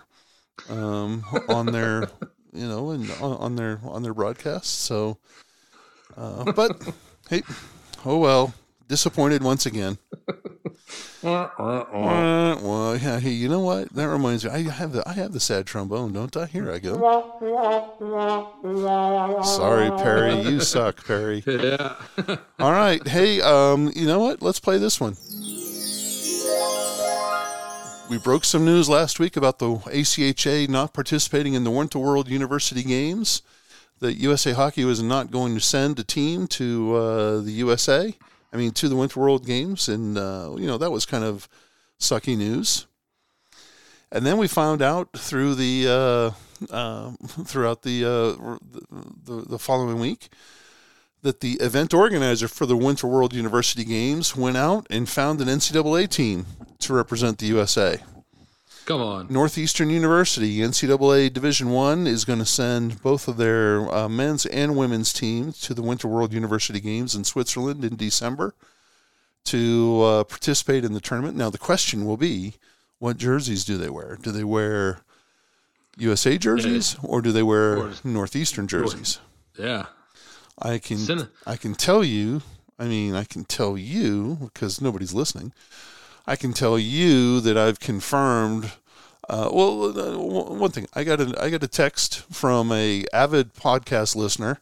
[0.69, 2.09] Um, on their
[2.51, 4.67] you know and on, on their on their broadcasts.
[4.67, 5.17] So,
[6.17, 6.75] uh, but
[7.29, 7.43] hey,
[8.05, 8.53] oh well,
[8.87, 9.97] disappointed once again.
[11.21, 13.19] Uh, well, yeah.
[13.19, 13.89] Hey, you know what?
[13.93, 14.51] That reminds me.
[14.51, 16.45] I have the I have the sad trombone, don't I?
[16.45, 16.93] Here I go.
[19.43, 20.41] Sorry, Perry.
[20.41, 21.43] You suck, Perry.
[21.49, 21.95] Yeah.
[22.59, 23.05] All right.
[23.05, 24.41] Hey, um, you know what?
[24.41, 25.17] Let's play this one.
[28.09, 32.29] We broke some news last week about the ACHA not participating in the Winter World
[32.29, 33.41] University Games.
[33.99, 38.15] That USA Hockey was not going to send a team to uh, the USA.
[38.51, 41.47] I mean, to the Winter World Games, and uh, you know that was kind of
[41.99, 42.87] sucky news.
[44.11, 47.11] And then we found out through the uh, uh,
[47.45, 48.57] throughout the, uh,
[49.23, 50.29] the the following week
[51.21, 55.47] that the event organizer for the Winter World University Games went out and found an
[55.47, 56.45] NCAA team
[56.79, 57.99] to represent the USA.
[58.89, 59.27] Come on.
[59.29, 64.75] Northeastern University NCAA Division One is going to send both of their uh, men's and
[64.75, 68.55] women's teams to the Winter World University Games in Switzerland in December
[69.45, 71.37] to uh, participate in the tournament.
[71.37, 72.55] Now the question will be,
[72.97, 74.17] what jerseys do they wear?
[74.19, 75.01] Do they wear
[75.99, 79.19] USA jerseys or do they wear Or- Northeastern jerseys?
[79.55, 79.85] Yeah.
[80.57, 82.41] I can I can tell you.
[82.79, 85.53] I mean, I can tell you because nobody's listening.
[86.25, 88.71] I can tell you that I've confirmed.
[89.29, 93.53] Uh, well, uh, one thing I got a I got a text from a avid
[93.53, 94.59] podcast listener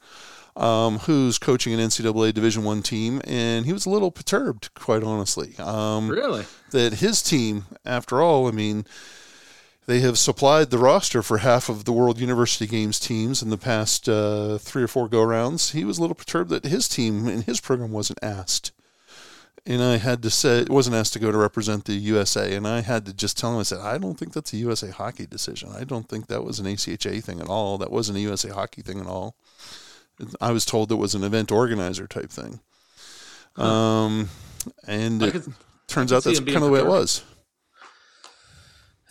[0.58, 5.04] um, who's coaching an NCAA Division One team, and he was a little perturbed, quite
[5.04, 5.54] honestly.
[5.60, 6.46] Um, Really?
[6.72, 8.86] that his team, after all, I mean,
[9.86, 13.58] they have supplied the roster for half of the World University Games teams in the
[13.58, 15.72] past uh, three or four go rounds.
[15.72, 18.72] He was a little perturbed that his team and his program wasn't asked.
[19.70, 22.56] And I had to say, wasn't asked to go to represent the USA.
[22.56, 24.90] And I had to just tell him, I said, I don't think that's a USA
[24.90, 25.72] hockey decision.
[25.78, 27.78] I don't think that was an ACHA thing at all.
[27.78, 29.36] That wasn't a USA hockey thing at all.
[30.40, 32.62] I was told it was an event organizer type thing.
[33.58, 34.30] Um,
[34.88, 35.44] and I it
[35.88, 37.26] turns out that's kind of the way it was.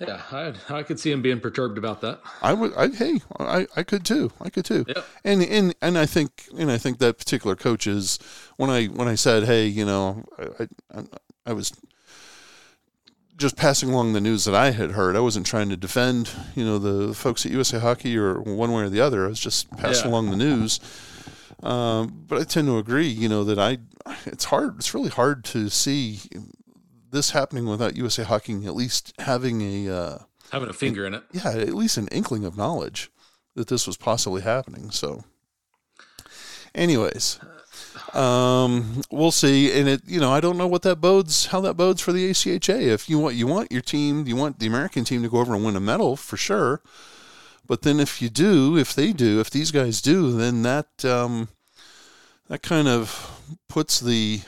[0.01, 0.21] Yeah.
[0.31, 2.21] I I could see him being perturbed about that.
[2.43, 2.75] I would.
[2.75, 4.31] I, hey, I, I could too.
[4.41, 4.85] I could too.
[4.89, 5.03] Yeah.
[5.25, 8.19] And and and I think and I think that particular coach is
[8.57, 10.25] when I when I said, hey, you know,
[10.59, 11.03] I I,
[11.47, 11.73] I was
[13.37, 15.15] just passing along the news that I had heard.
[15.17, 18.83] I wasn't trying to defend, you know, the folks at USA Hockey or one way
[18.83, 19.25] or the other.
[19.27, 20.11] I was just passing Yeah.
[20.13, 20.81] along the news.
[21.63, 23.79] Um, but I tend to agree, you know, that I
[24.27, 24.77] it's hard.
[24.79, 26.21] It's really hard to see
[27.11, 29.89] this happening without USA Hockey at least having a.
[29.95, 30.19] Uh,
[30.53, 31.25] Having a finger in it.
[31.33, 33.11] yeah, at least an inkling of knowledge
[33.57, 34.93] that this was possibly happening.
[34.93, 35.25] So,
[36.75, 37.41] anyways,
[38.13, 39.77] um, we'll see.
[39.79, 42.31] And it, you know, I don't know what that bodes, how that bodes for the
[42.31, 42.81] ACHA.
[42.81, 45.55] If you want, you want your team, you want the American team to go over
[45.55, 46.81] and win a medal for sure.
[47.67, 51.49] But then if you do, if they do, if these guys do, then that um,
[52.49, 54.43] that kind of puts the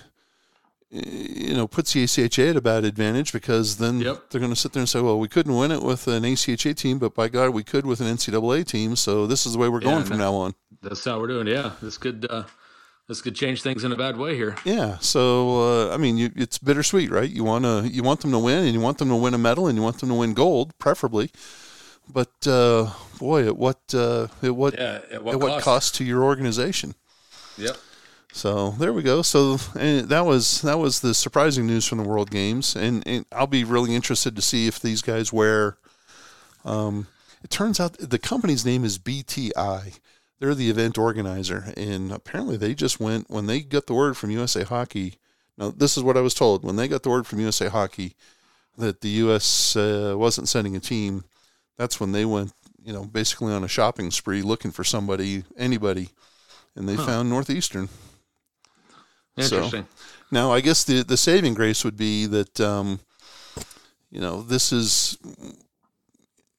[0.90, 4.31] you know puts the ACHA at a bad advantage because then Yep.
[4.31, 6.74] they're going to sit there and say, well, we couldn't win it with an ACHA
[6.77, 8.96] team, but by God, we could with an NCAA team.
[8.96, 10.24] So this is the way we're going Yeah, from no.
[10.24, 10.55] now on.
[10.83, 11.46] That's how we're doing.
[11.46, 11.72] Yeah.
[11.83, 12.44] This could uh
[13.09, 14.57] this could change things in a bad way here.
[14.64, 14.98] Yeah.
[15.01, 17.29] So uh, I mean, you, it's bittersweet, right?
[17.29, 19.38] You want to you want them to win, and you want them to win a
[19.38, 21.31] medal, and you want them to win gold, preferably.
[22.11, 25.64] But uh, boy, at what uh, at what Yeah, at what at what cost?
[25.64, 26.94] cost to your organization?
[27.59, 27.77] Yep.
[28.33, 29.23] So there we go.
[29.23, 33.25] So and that was that was the surprising news from the World Games, and, and
[33.33, 35.79] I'll be really interested to see if these guys wear.
[36.64, 37.07] Um,
[37.43, 39.99] it turns out the company's name is BTI.
[40.38, 44.31] They're the event organizer, and apparently they just went when they got the word from
[44.31, 45.14] USA Hockey.
[45.57, 48.14] Now this is what I was told when they got the word from USA Hockey
[48.77, 49.75] that the U.S.
[49.75, 51.25] Uh, wasn't sending a team.
[51.77, 52.53] That's when they went,
[52.85, 56.11] you know, basically on a shopping spree looking for somebody, anybody,
[56.77, 57.88] and they found Northeastern.
[59.42, 59.87] So- Interesting.
[60.31, 63.01] Now, I guess the the saving grace would be that um,
[64.11, 65.16] you know this is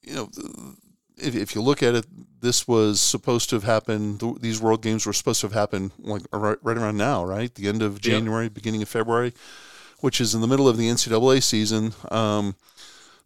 [0.02, 0.30] you know
[1.18, 2.06] if, if you look at it,
[2.42, 4.22] this was supposed to have happened.
[4.22, 7.54] th- These World Games were supposed to have happened like right, right around now, right?
[7.54, 9.34] The end of January, beginning of February,
[10.00, 11.94] which is in the middle of the NCAA season.
[12.10, 12.56] Um,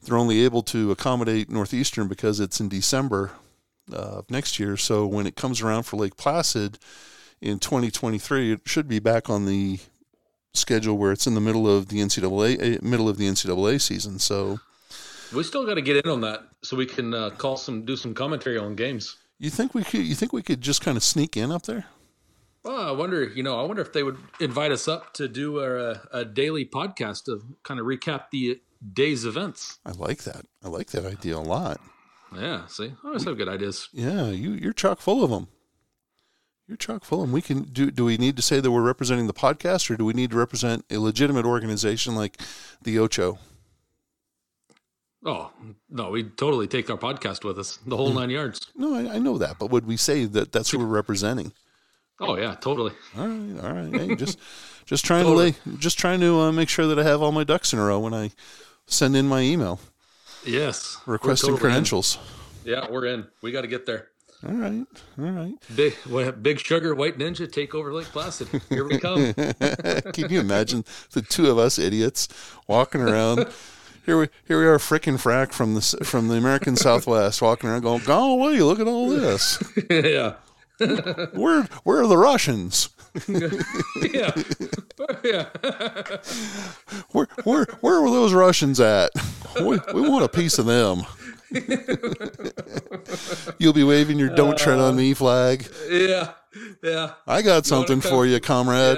[0.01, 3.31] they're only able to accommodate Northeastern because it's in December
[3.93, 4.75] uh, of next year.
[4.75, 6.79] So when it comes around for Lake Placid
[7.43, 9.79] in 2023, it should be back on the
[10.53, 14.17] schedule where it's in the middle of the NCAA eh, middle of the NCAA season.
[14.17, 14.60] So
[15.34, 17.97] We still got to get in on that so we can uh, call some, do
[17.97, 19.17] some commentary on games.
[19.39, 21.86] you think we could you think we could just kind of sneak in up there?
[22.63, 25.60] Well, I wonder, you know, I wonder if they would invite us up to do
[25.60, 28.62] a, a daily podcast to kind of recap the
[28.93, 29.79] day's events.
[29.86, 30.45] I like that.
[30.63, 31.82] I like that idea a lot.
[32.34, 33.89] Yeah, see, I always have good ideas.
[33.91, 35.49] Yeah, you you're chock full of them.
[36.73, 37.31] You're chock full them.
[37.31, 37.91] We can do.
[37.91, 40.38] Do we need to say that we're representing the podcast, or do we need to
[40.38, 42.41] represent a legitimate organization like
[42.81, 43.38] the Ocho?
[45.23, 45.51] Oh
[45.88, 48.71] no, we totally take our podcast with us, the whole nine yards.
[48.75, 51.53] No, I, I know that, but would we say that that's who we're representing?
[52.19, 52.93] Oh yeah, totally.
[53.19, 53.93] All right, all right.
[53.93, 54.39] Hey, just
[54.88, 57.43] just trying to lay, just trying to uh, make sure that I have all my
[57.43, 58.31] ducks in a row when I
[58.88, 59.79] send in my email
[60.43, 61.71] Yes, requesting totally in.
[61.71, 62.17] credentials.
[62.65, 63.27] Yeah, we're in.
[63.43, 64.07] We got to get there.
[64.45, 64.86] All right,
[65.17, 65.53] all right.
[65.73, 65.95] Big,
[66.41, 68.49] big sugar, white ninja, take over Lake Placid.
[68.69, 69.34] Here we come.
[70.13, 72.27] Can you imagine the two of us idiots
[72.67, 73.47] walking around?
[74.06, 77.84] Here we here we are, frickin' frack from the from the American Southwest, walking around
[77.84, 78.60] going, "Go away!
[78.60, 79.63] Look at all this.
[79.89, 80.34] yeah,
[81.34, 82.89] Where where are the Russians?
[83.29, 84.32] yeah,
[85.23, 85.45] yeah.
[87.12, 89.12] Where where where were those Russians at?
[89.56, 91.03] We, we want a piece of them."
[93.59, 95.67] You'll be waving your "Don't tread on me" flag.
[95.89, 96.31] Yeah,
[96.83, 98.97] yeah, I got something come- for you, comrade.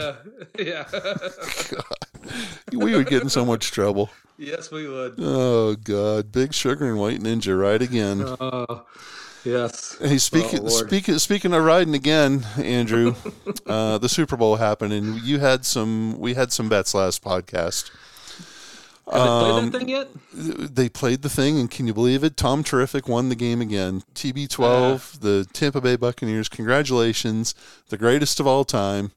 [0.59, 0.93] yeah, yeah.
[2.73, 4.09] We would get in so much trouble.
[4.37, 5.15] yes, we would.
[5.19, 8.23] Oh God, Big Sugar and White Ninja, right again.
[8.39, 8.85] Oh,
[9.45, 9.95] yes.
[9.99, 13.13] Hey, speaking Oh, speaking speaking of riding again, Andrew,
[13.67, 16.19] uh, the Super Bowl happened, and you had some.
[16.19, 17.91] We had some bets last podcast.
[19.11, 20.07] Have they played Um, that thing yet?
[20.75, 22.37] They played the thing, and can you believe it?
[22.37, 24.01] Tom Terrific won the game again.
[24.15, 26.49] TB12, the Tampa Bay Buccaneers.
[26.49, 27.53] Congratulations,
[27.89, 29.11] the greatest of all time.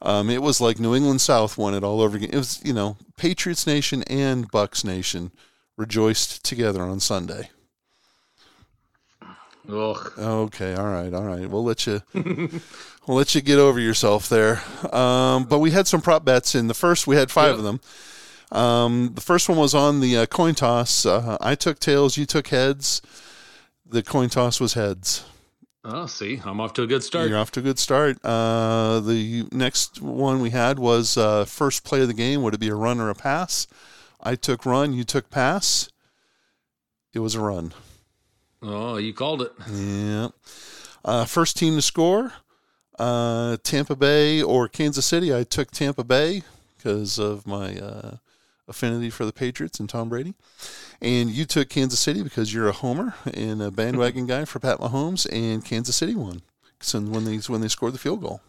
[0.00, 2.30] Um, it was like New England South won it all over again.
[2.32, 5.30] It was, you know, Patriots Nation and Bucks Nation
[5.76, 7.50] rejoiced together on Sunday.
[9.68, 10.12] Ugh.
[10.18, 11.48] Okay, all right, all right.
[11.48, 14.60] We'll let you we'll let you get over yourself there.
[14.92, 17.06] Um, but we had some prop bets in the first.
[17.06, 17.58] We had five Yeah.
[17.58, 17.80] of them.
[18.52, 21.06] Um, the first one was on the uh, coin toss.
[21.06, 22.16] Uh, I took tails.
[22.16, 23.02] You took heads.
[23.86, 25.24] The coin toss was heads.
[25.84, 27.28] Oh, see, I'm off to a good start.
[27.28, 28.24] You're off to a good start.
[28.24, 32.42] Uh, the next one we had was uh, first play of the game.
[32.42, 33.66] Would it be a run or a pass?
[34.22, 34.92] I took run.
[34.92, 35.88] You took pass.
[37.12, 37.74] It was a run.
[38.62, 39.52] Oh, you called it.
[39.68, 40.28] Yeah.
[41.04, 42.32] Uh, first team to score,
[42.98, 45.34] uh, Tampa Bay or Kansas City.
[45.34, 46.42] I took Tampa Bay
[46.76, 48.16] because of my uh,
[48.72, 50.34] affinity for the Patriots and Tom Brady.
[51.00, 54.78] And you took Kansas City because you're a homer and a bandwagon guy for Pat
[54.78, 56.42] Mahomes, and Kansas City won.
[56.80, 58.40] So when they when they scored the field goal,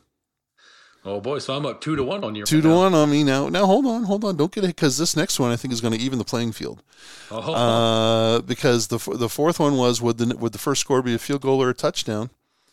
[1.06, 2.46] Oh boy, so I'm up two to one on you.
[2.46, 2.78] two right to now.
[2.78, 3.50] one on me now.
[3.50, 5.82] Now hold on, hold on, don't get it because this next one I think is
[5.82, 6.82] going to even the playing field.
[7.30, 11.14] Oh, Uh, because the the fourth one was would the would the first score be
[11.14, 12.30] a field goal or a touchdown?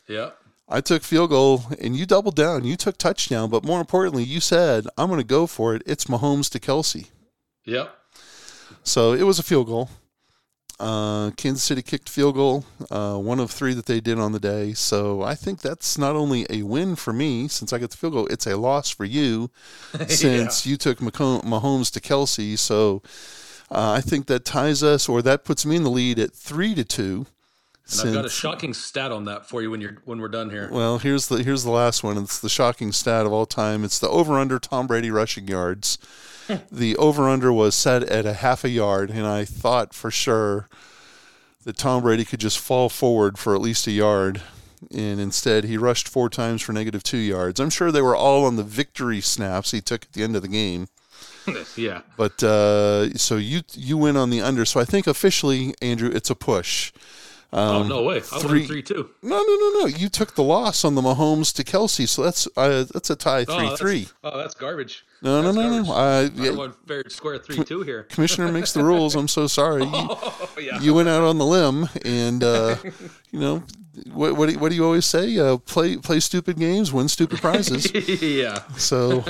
[0.08, 0.30] yeah.
[0.72, 2.62] I took field goal and you doubled down.
[2.62, 5.82] You took touchdown, but more importantly, you said, I'm going to go for it.
[5.84, 7.08] It's Mahomes to Kelce.
[7.70, 7.96] Yep.
[8.82, 9.88] So it was a field goal.
[10.80, 14.40] Uh, Kansas City kicked field goal, uh, one of three that they did on the
[14.40, 14.72] day.
[14.72, 18.14] So I think that's not only a win for me since I got the field
[18.14, 19.50] goal, it's a loss for you
[20.08, 22.58] since you took Mahomes to Kelce.
[22.58, 23.02] So
[23.70, 26.74] uh, I think that ties us, or that puts me in the lead at three
[26.74, 27.26] to two.
[27.92, 30.48] And I've got a shocking stat on that for you when you're when we're done
[30.48, 30.70] here.
[30.72, 32.16] Well, here's the here's the last one.
[32.16, 33.84] It's the shocking stat of all time.
[33.84, 35.98] It's the over under Tom Brady rushing yards.
[36.70, 40.68] The over under was set at a half a yard, and I thought for sure
[41.64, 44.42] that Tom Brady could just fall forward for at least a yard,
[44.90, 47.60] and instead he rushed four times for negative two yards.
[47.60, 50.42] I'm sure they were all on the victory snaps he took at the end of
[50.42, 50.88] the game.
[51.76, 52.02] yeah.
[52.16, 54.64] But uh, so you you win on the under.
[54.64, 56.92] So I think officially, Andrew, it's a push.
[57.52, 58.22] Oh no way!
[58.32, 59.10] I Um, three- three two.
[59.22, 59.86] No, no, no, no.
[59.86, 63.40] You took the loss on the Mahomes to Kelce, so that's uh, that's a tie
[63.40, 64.08] Oh, three that's- three.
[64.22, 65.04] Oh, that's garbage.
[65.22, 65.84] No, no, That's no, no.
[65.84, 65.90] garbage.
[66.38, 68.04] Uh, I yeah, won fair square three two here.
[68.10, 69.16] commissioner makes the rules.
[69.16, 69.82] I'm so sorry.
[69.84, 70.80] You, Oh yeah.
[70.80, 72.76] you went out on the limb, and uh,
[73.32, 73.62] you know
[74.12, 74.36] what?
[74.36, 75.36] What do, what do you always say?
[75.36, 77.90] Uh, play play stupid games, win stupid prizes.
[78.22, 78.62] yeah.
[78.76, 79.24] so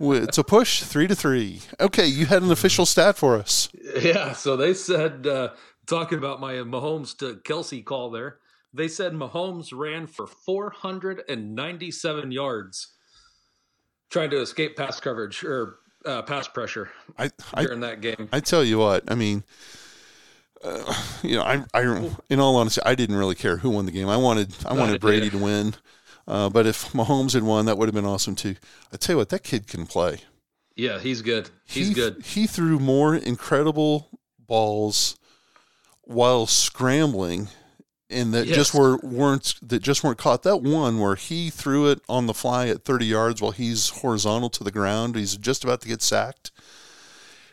[0.00, 1.60] it's a push, three to three.
[1.78, 3.68] Okay, you had an official stat for us.
[4.00, 5.50] Yeah, so they said uh,
[5.90, 8.38] talking about my Mahomes to Kelce call there.
[8.72, 12.94] They said Mahomes ran for 497 yards
[14.08, 18.28] trying to escape pass coverage or uh, pass pressure I, I during that game.
[18.32, 19.42] I tell you what, I mean,
[20.62, 23.92] uh, you know, I, I, in all honesty, I didn't really care who won the
[23.92, 24.08] game.
[24.08, 25.74] I wanted, I wanted Brady to win.
[26.28, 28.54] Uh, but if Mahomes had won, that would have been awesome too.
[28.92, 30.18] I tell you what, that kid can play.
[30.76, 31.50] yeah, he's good.
[31.64, 32.22] He's he, good.
[32.22, 35.16] He threw more incredible balls
[36.10, 37.46] while scrambling,
[38.10, 40.42] and that just were weren't that just weren't caught.
[40.42, 44.50] That one where he threw it on the fly at 30 yards while he's horizontal
[44.50, 46.50] to the ground, he's just about to get sacked.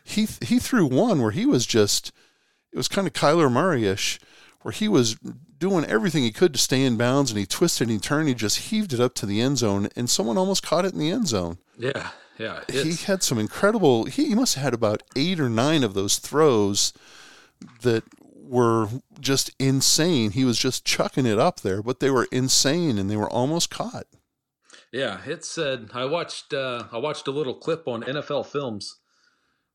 [0.04, 2.12] He he threw one where he was just
[2.72, 4.20] it was kind of Kyler Murray-ish,
[4.64, 5.16] where he was
[5.60, 8.34] doing everything he could to stay in bounds, and he twisted and he turned, he
[8.36, 11.10] just heaved it up to the end zone, and someone almost caught it in the
[11.12, 12.62] end zone Yeah, yeah.
[12.68, 16.18] he had some incredible he, he must have had about eight or nine of those
[16.18, 16.94] throws
[17.82, 18.04] that
[18.48, 18.88] were
[19.20, 23.18] just insane he was just chucking it up there but they were insane and they
[23.18, 24.08] were almost caught
[24.92, 28.98] yeah, it said I watched uh, I watched a little clip on NFL Films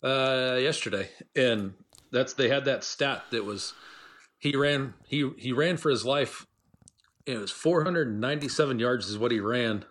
[0.02, 1.74] uh, yesterday, and
[2.10, 3.74] that's they had that stat that was
[4.38, 6.46] he ran he he ran for his life.
[7.26, 9.84] It was 497 yards is what he ran.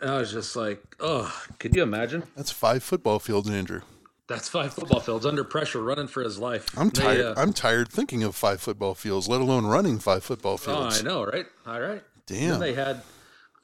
[0.00, 2.22] And I was just like, oh, could you imagine?
[2.36, 3.80] that's five football fields andrew
[4.28, 6.66] That's five football fields under pressure, running for his life.
[6.78, 10.22] i'm They, tired uh, i'm tired thinking of five football fields let alone running five
[10.22, 10.96] football fields.
[10.96, 11.46] oh, I know, right?
[11.66, 12.02] All right.
[12.26, 12.50] Damn.
[12.50, 13.02] Then they had,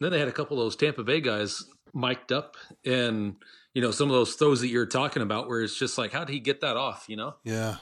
[0.00, 3.36] then they had a couple of those Tampa Bay guys mic'd up, and
[3.74, 6.24] you know some of those throws that you're talking about, where it's just like, how
[6.24, 7.04] did he get that off?
[7.08, 7.76] You know, yeah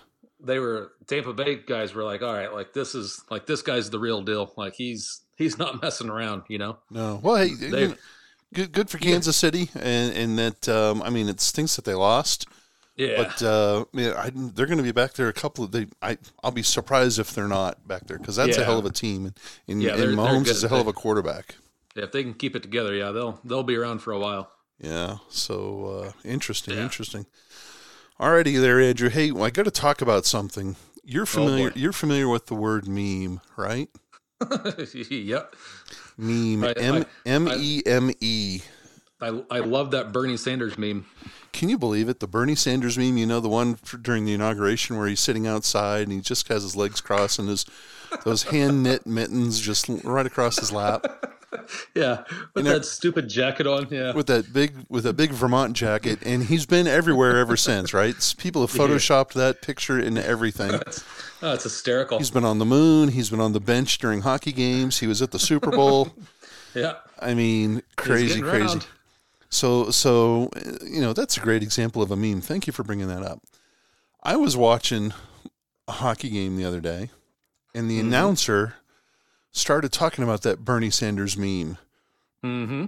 [0.45, 3.91] they were Tampa Bay guys were like, all right, like this is like this guy's
[3.91, 4.53] the real deal.
[4.57, 6.43] Like he's he's not messing around.
[6.49, 6.79] You know.
[6.91, 7.95] no well hey you know,
[8.53, 11.95] good good for kansas city and and that um, i mean it stinks that they
[11.95, 12.47] lost
[12.97, 13.23] Yeah.
[13.23, 15.73] But uh, yeah, I, they're going to be back there a couple of.
[15.73, 18.85] They, I, I'll be surprised if they're not back there because that's a hell of
[18.85, 21.57] a team, and, and, Yeah, and Mahomes is a hell of a quarterback.
[21.95, 24.51] Yeah, if they can keep it together, yeah, they'll they'll be around for a while.
[24.79, 26.83] Yeah, so uh, interesting, Yeah.
[26.83, 27.27] interesting.
[28.21, 29.09] Alrighty, there, Andrew.
[29.09, 30.77] Hey, well, I got to talk about something.
[31.03, 31.71] You're familiar.
[31.71, 31.77] boy.
[31.81, 33.89] you're familiar with the word meme, right?
[34.95, 35.55] yep.
[36.17, 36.73] Meme.
[36.77, 38.61] M M E M E.
[39.23, 41.07] I I love that Bernie Sanders meme.
[41.53, 42.21] Can you believe it?
[42.21, 45.47] The Bernie Sanders meme, you know, the one for, during the inauguration where he's sitting
[45.47, 47.67] outside and he just has his legs crossed and his
[48.25, 51.07] those hand knit mittens just right across his lap
[51.95, 53.89] Yeah, with know- that stupid jacket on.
[53.91, 54.13] Yeah.
[54.13, 57.93] with that big with a big Vermont jacket, and he's been everywhere ever since.
[57.93, 58.15] Right?
[58.39, 60.81] People have photoshopped that picture into everything.
[61.43, 62.19] Oh, it's hysterical.
[62.19, 63.11] He's been on the moon.
[63.11, 65.01] He's been on the bench during hockey games.
[65.01, 66.15] He was at the Super Bowl.
[66.75, 66.95] yeah.
[67.21, 68.65] I mean, crazy, crazy.
[68.65, 68.87] around.
[69.53, 70.49] So, so
[70.83, 72.41] you know, that's a great example of a meme.
[72.41, 73.43] Thank you for bringing that up.
[74.23, 75.13] I was watching
[75.87, 77.11] a hockey game the other day,
[77.75, 78.77] and the announcer
[79.53, 81.77] started talking about that Bernie Sanders meme.
[82.43, 82.87] Mm-hmm.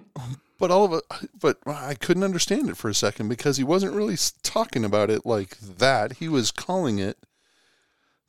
[0.58, 1.04] But all of it,
[1.38, 5.26] but I couldn't understand it for a second because he wasn't really talking about it
[5.26, 6.14] like that.
[6.14, 7.18] He was calling it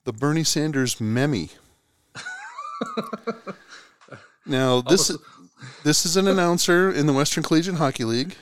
[0.04, 1.48] the Bernie Sanders meme.
[4.46, 5.26] now this Almost-
[5.84, 8.36] this is an announcer in the Western Collegiate Hockey League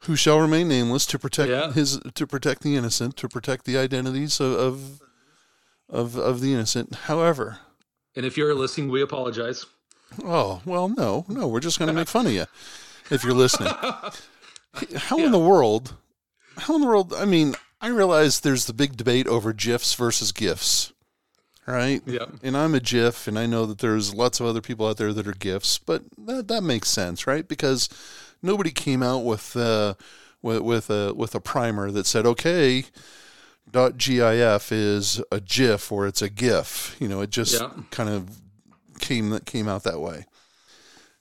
[0.00, 1.72] who shall remain nameless to protect Yeah.
[1.72, 5.00] his to protect the innocent, to protect the identities of of
[5.88, 6.94] of, of the innocent.
[6.94, 7.58] However,
[8.16, 9.66] And if you're listening, we apologize.
[10.24, 12.46] Oh, well, no, no, we're just going to make fun of you
[13.10, 13.72] if you're listening.
[14.96, 15.94] How in the world,
[16.56, 20.32] how in the world, I mean, I realize there's the big debate over GIFs versus
[20.32, 20.92] GIFs,
[21.66, 22.02] right?
[22.06, 22.30] Yep.
[22.42, 25.12] And I'm a GIF, and I know that there's lots of other people out there
[25.12, 27.46] that are GIFs, but that, that makes sense, right?
[27.46, 27.88] Because
[28.42, 29.94] nobody came out with, uh,
[30.42, 32.84] with, with a, with a primer that said, okay,
[33.96, 36.96] .gif is a GIF or it's a GIF.
[37.00, 37.70] You know, it just Yeah.
[37.90, 38.28] kind of
[39.00, 40.26] came that came out that way.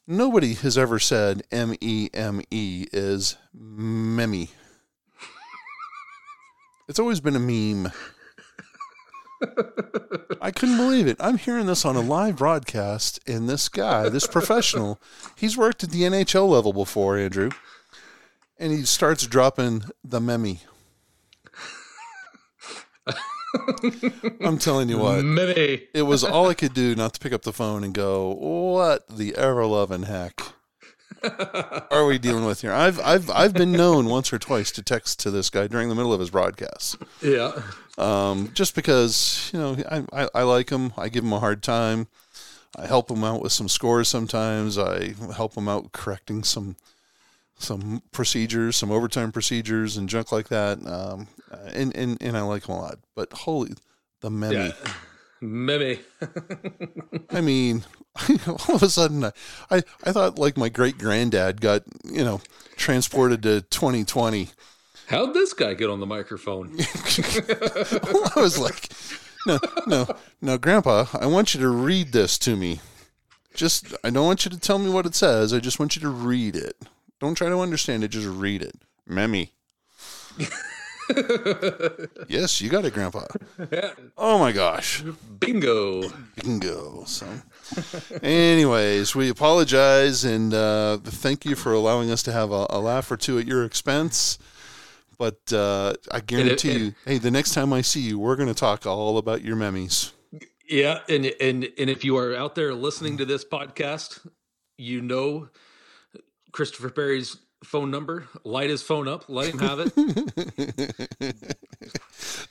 [0.05, 4.49] Nobody has ever said M E M E is memmy.
[6.89, 7.91] It's always been a meme.
[10.41, 11.17] I couldn't believe it.
[11.19, 14.99] I'm hearing this on a live broadcast, and this guy, this professional,
[15.35, 17.51] he's worked at the NHL level before, Andrew,
[18.57, 20.59] and he starts dropping the memmy.
[24.41, 25.87] I'm telling you what, Maybe.
[25.93, 29.07] it was all I could do not to pick up the phone and go, "What
[29.07, 30.41] the ever loving heck
[31.91, 35.19] are we dealing with here?" I've I've I've been known once or twice to text
[35.19, 36.97] to this guy during the middle of his broadcast.
[37.21, 37.61] Yeah.
[37.97, 40.93] Um, just because you know I, I I like him.
[40.97, 42.07] I give him a hard time.
[42.75, 44.77] I help him out with some scores sometimes.
[44.77, 46.75] I help him out correcting some
[47.57, 50.85] some procedures, some overtime procedures, and junk like that.
[50.85, 51.27] Um,
[51.73, 52.99] and and and I like him a lot.
[53.15, 53.73] But holy,
[54.21, 54.55] the many.
[54.55, 54.73] Yeah.
[57.29, 57.83] I mean,
[58.47, 59.31] all of a sudden, I,
[59.69, 62.41] I, I thought like my great granddad got, you know,
[62.77, 64.49] transported to 2020.
[65.07, 66.75] How'd this guy get on the microphone?
[66.79, 68.89] I was like,
[69.45, 70.07] no, no,
[70.41, 72.79] no, Grandpa, I want you to read this to me.
[73.53, 75.53] Just, I don't want you to tell me what it says.
[75.53, 76.75] I just want you to read it.
[77.19, 78.09] Don't try to understand it.
[78.09, 78.75] Just read it.
[79.07, 79.51] Memmy.
[82.27, 83.25] yes, you got it, Grandpa.
[84.17, 85.03] Oh my gosh.
[85.39, 86.09] Bingo.
[86.41, 87.03] bingo.
[87.05, 87.27] So,
[88.21, 93.11] anyways, we apologize and uh, thank you for allowing us to have a, a laugh
[93.11, 94.39] or two at your expense.
[95.17, 98.47] But uh, I guarantee and- you, hey, the next time I see you, we're going
[98.47, 100.13] to talk all about your memes.
[100.67, 104.25] Yeah, and and and if you are out there listening to this podcast,
[104.77, 105.49] you know
[106.51, 108.27] Christopher Perry's phone number.
[108.43, 109.25] Light his phone up.
[109.27, 111.57] Let him have it.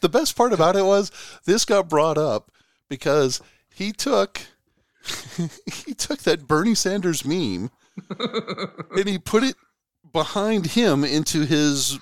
[0.03, 1.11] The best part about it was
[1.45, 2.51] this got brought up
[2.89, 3.41] because
[3.73, 4.41] he took
[5.87, 7.71] he took that Bernie Sanders meme
[8.97, 9.55] and he put it
[10.13, 12.01] behind him into his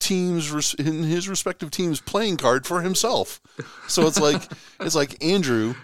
[0.00, 3.40] team's in his respective team's playing card for himself.
[3.88, 4.42] So it's like
[4.80, 5.74] it's like Andrew,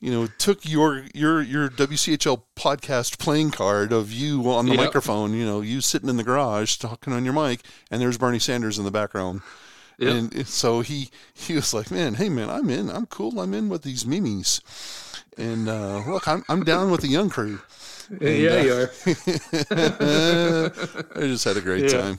[0.00, 4.80] you know, took your your your WCHL podcast playing card of you on the Yep.
[4.84, 8.38] microphone, you know, you sitting in the garage talking on your mic, and there's Bernie
[8.38, 9.42] Sanders in the background.
[9.98, 10.12] Yep.
[10.14, 12.88] And so he he was like, "Man, hey man, I'm in.
[12.90, 13.38] I'm cool.
[13.40, 14.62] I'm in with these memes."
[15.36, 17.60] And uh, look, I'm I'm down with the young crew.
[18.20, 18.90] yeah, you are.
[21.14, 22.00] I just had a great Yeah.
[22.00, 22.18] time.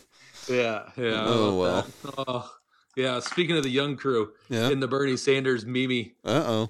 [0.51, 1.25] Yeah, yeah.
[1.25, 2.13] Oh, love that.
[2.27, 2.51] Oh,
[2.95, 3.19] yeah.
[3.19, 4.69] Speaking of the young crew Yeah.
[4.69, 6.69] in the Bernie Sanders meme, Uh oh.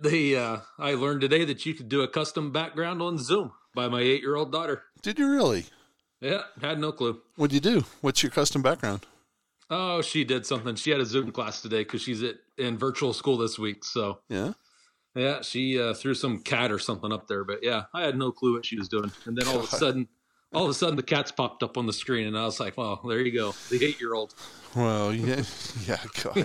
[0.00, 3.88] they uh, I learned today that you could do a custom background on Zoom by
[3.88, 4.84] my eight-year-old daughter.
[5.02, 5.66] Did you really?
[6.20, 7.20] Yeah, had no clue.
[7.36, 7.84] What'd you do?
[8.00, 9.06] What's your custom background?
[9.70, 10.74] Oh, she did something.
[10.76, 13.84] She had a Zoom class today because she's at in virtual school this week.
[13.84, 14.54] So Yeah.
[15.14, 17.44] yeah, she uh, threw some cat or something up there.
[17.44, 19.12] But yeah, I had no clue what she was doing.
[19.26, 20.08] And then all of a sudden,
[20.52, 22.76] all of a sudden, the cats popped up on the screen, and I was like,
[22.76, 24.34] "Well, there you go, the eight-year-old."
[24.74, 25.36] Well, yeah,
[25.86, 25.98] yeah.
[26.22, 26.34] God,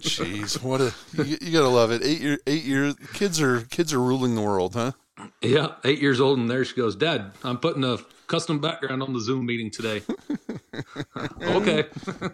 [0.00, 2.02] jeez, what a you, you gotta love it.
[2.04, 2.94] Eight year, eight years.
[3.12, 4.92] Kids are kids are ruling the world, huh?
[5.40, 6.96] Yeah, eight years old, and there she goes.
[6.96, 10.02] Dad, I'm putting a custom background on the Zoom meeting today.
[11.42, 11.84] okay.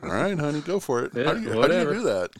[0.03, 1.12] All right, honey, go for it.
[1.14, 2.30] Yeah, how, do you, how do you do that?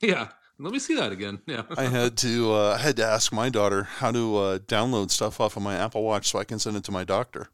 [0.00, 0.28] Yeah.
[0.58, 1.40] Let me see that again.
[1.46, 1.62] Yeah.
[1.76, 5.38] I had to uh, I had to ask my daughter how to uh, download stuff
[5.38, 7.50] off of my Apple Watch so I can send it to my doctor.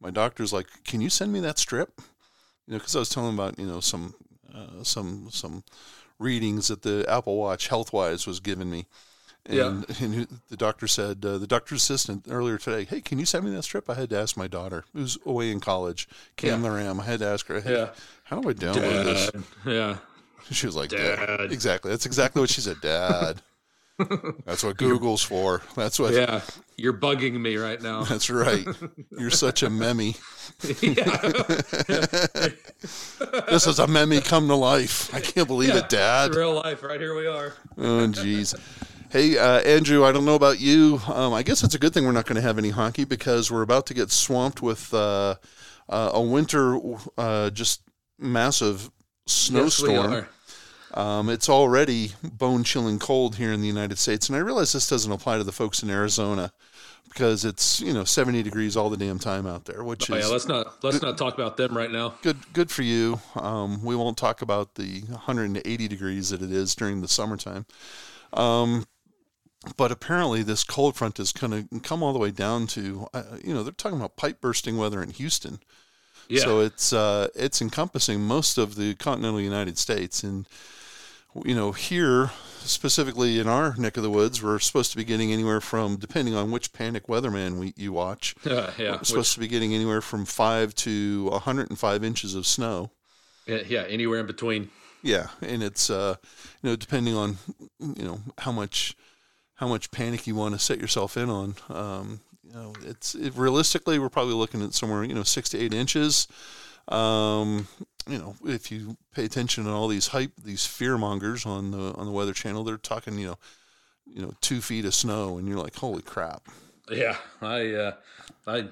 [0.00, 1.92] My doctor's like, "Can you send me that strip?"
[2.66, 4.14] You know, because I was telling him about you know some
[4.54, 5.64] uh, some some
[6.18, 8.86] readings that the Apple Watch HealthWise was giving me.
[9.46, 13.46] And, and the doctor said, uh, the doctor's assistant earlier today, hey, can you send
[13.46, 13.88] me that strip?
[13.88, 16.68] I had to ask my daughter, who's away in college, Cam Yeah.
[16.68, 17.00] the Ram.
[17.00, 17.88] I had to ask her, hey, Yeah.
[18.24, 19.30] how do I download this?
[19.64, 19.96] Yeah.
[20.52, 21.16] She was like, Dad.
[21.38, 21.52] Dad.
[21.52, 21.90] Exactly.
[21.92, 23.40] That's exactly what she said, Dad.
[24.44, 25.62] That's what Google's for.
[25.76, 26.14] That's what.
[26.14, 26.40] Yeah.
[26.76, 28.04] You're bugging me right now.
[28.04, 28.66] That's right.
[29.18, 30.18] You're such a memmy.
[33.50, 35.12] This is a memmy come to life.
[35.14, 36.34] I can't believe it, Dad.
[36.34, 37.52] Real life, right here we are.
[37.76, 38.54] Oh, jeez.
[39.10, 41.00] Hey, uh, Andrew, I don't know about you.
[41.06, 43.50] Um, I guess it's a good thing we're not going to have any hockey because
[43.50, 45.34] we're about to get swamped with uh,
[45.88, 46.78] uh, a winter,
[47.18, 47.82] uh, just
[48.18, 48.90] massive
[49.26, 50.12] snowstorm.
[50.12, 50.24] Yes.
[50.94, 54.88] Um, it's already bone chilling cold here in the United States, and I realize this
[54.88, 56.52] doesn't apply to the folks in Arizona
[57.08, 60.24] because it's you know 70 degrees all the damn time out there, which Oh, is
[60.26, 62.14] yeah, let's not let's not talk about them right now.
[62.22, 62.38] good.
[62.52, 63.20] Good for you.
[63.36, 67.66] Um, we won't talk about the 180 degrees that it is during the summertime.
[68.32, 68.86] Um,
[69.76, 73.22] but apparently, this cold front is going to come all the way down to uh,
[73.44, 75.60] you know they're talking about pipe bursting weather in Houston.
[76.28, 76.40] Yeah.
[76.42, 80.46] So it's uh, it's encompassing most of the continental United States, and
[81.44, 85.32] you know here specifically in our neck of the woods, we're supposed to be getting
[85.32, 89.32] anywhere from, depending on which Panic Weatherman we, you watch, Uh, yeah, we're which- supposed
[89.34, 92.90] to be getting anywhere from five to 105 inches of snow.
[93.46, 94.70] yeah, yeah, anywhere in between.
[95.02, 96.16] Yeah, and it's uh,
[96.62, 97.38] you know depending on
[97.80, 98.94] you know how much
[99.54, 101.54] how much panic you want to set yourself in on.
[101.70, 105.58] Um, you know, it's it, realistically we're probably looking at somewhere you know six to
[105.58, 106.28] eight inches.
[106.88, 107.66] Um,
[108.10, 111.94] you know, if you pay attention to all these hype, these fear mongers on the
[111.94, 113.38] on the Weather Channel, they're talking you know,
[114.06, 116.48] you know, two feet of snow, and you're like, holy crap.
[116.90, 117.92] Yeah, I uh,
[118.46, 118.68] I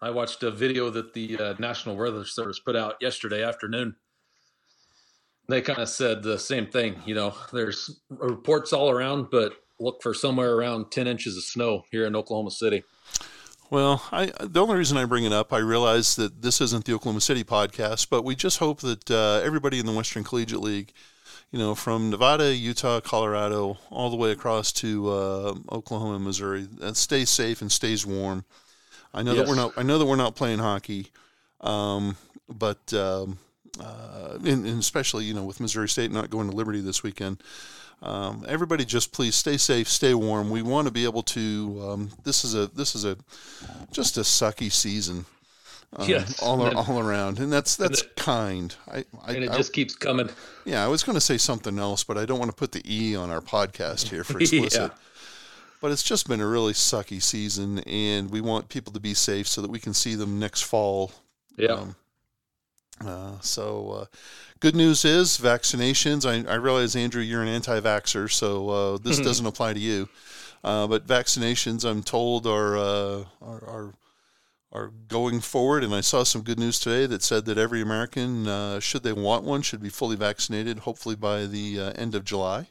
[0.00, 3.96] I watched a video that the uh, National Weather Service put out yesterday afternoon.
[5.48, 7.00] They kind of said the same thing.
[7.06, 11.84] You know, there's reports all around, but look for somewhere around ten inches of snow
[11.90, 12.84] here in Oklahoma City.
[13.70, 16.94] Well, I the only reason I bring it up, I realize that this isn't the
[16.94, 20.92] Oklahoma City podcast, but we just hope that uh, everybody in the Western Collegiate League,
[21.50, 26.66] you know, from Nevada, Utah, Colorado, all the way across to uh, Oklahoma and Missouri,
[26.80, 28.46] uh, stays safe and stays warm.
[29.12, 29.74] I know that we're not.
[29.76, 31.08] I know that we're not playing hockey,
[31.60, 32.16] um,
[32.48, 33.38] but um,
[33.78, 37.42] uh, and, and especially you know with Missouri State not going to Liberty this weekend.
[38.00, 40.50] Um, everybody, just please stay safe, stay warm.
[40.50, 41.84] We want to be able to.
[41.88, 43.16] Um, this is a this is a
[43.90, 45.26] just a sucky season.
[45.96, 46.38] Um, Yes.
[46.42, 48.74] all And- all around, and that's that's it- kind.
[48.90, 50.28] I, I, And it I- just keeps coming.
[50.64, 52.82] yeah, I was going to say something else, but I don't want to put the
[52.84, 54.92] e on our podcast here for explicit.
[54.92, 54.98] Yeah.
[55.80, 59.46] But it's just been a really sucky season, and we want people to be safe
[59.48, 61.12] so that we can see them next fall
[61.56, 61.72] Yeah.
[61.72, 61.96] um,
[63.04, 64.04] uh, so, uh,
[64.60, 66.24] good news is vaccinations.
[66.26, 70.08] I, I realize, Andrew, you're an anti vaxxer, so uh, this doesn't apply to you.
[70.64, 73.94] Uh, but vaccinations, I'm told, are, uh, are, are,
[74.72, 75.84] are going forward.
[75.84, 79.12] And I saw some good news today that said that every American, uh, should they
[79.12, 82.66] want one, should be fully vaccinated, hopefully by the uh, end of July.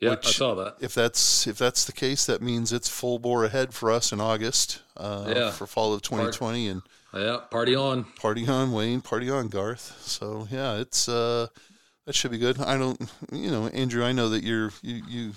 [0.00, 0.76] yeah, I saw that.
[0.80, 4.20] If that's if that's the case, that means it's full bore ahead for us in
[4.20, 5.50] August uh, Yeah.
[5.50, 6.82] for fall of 2020, and
[7.14, 8.04] Yeah, party on.
[8.20, 10.00] party on Wayne, party on Garth.
[10.02, 11.46] So yeah, it's uh
[12.06, 12.60] that should be good.
[12.60, 13.00] I don't
[13.32, 15.32] you know, Andrew, I know that you're you you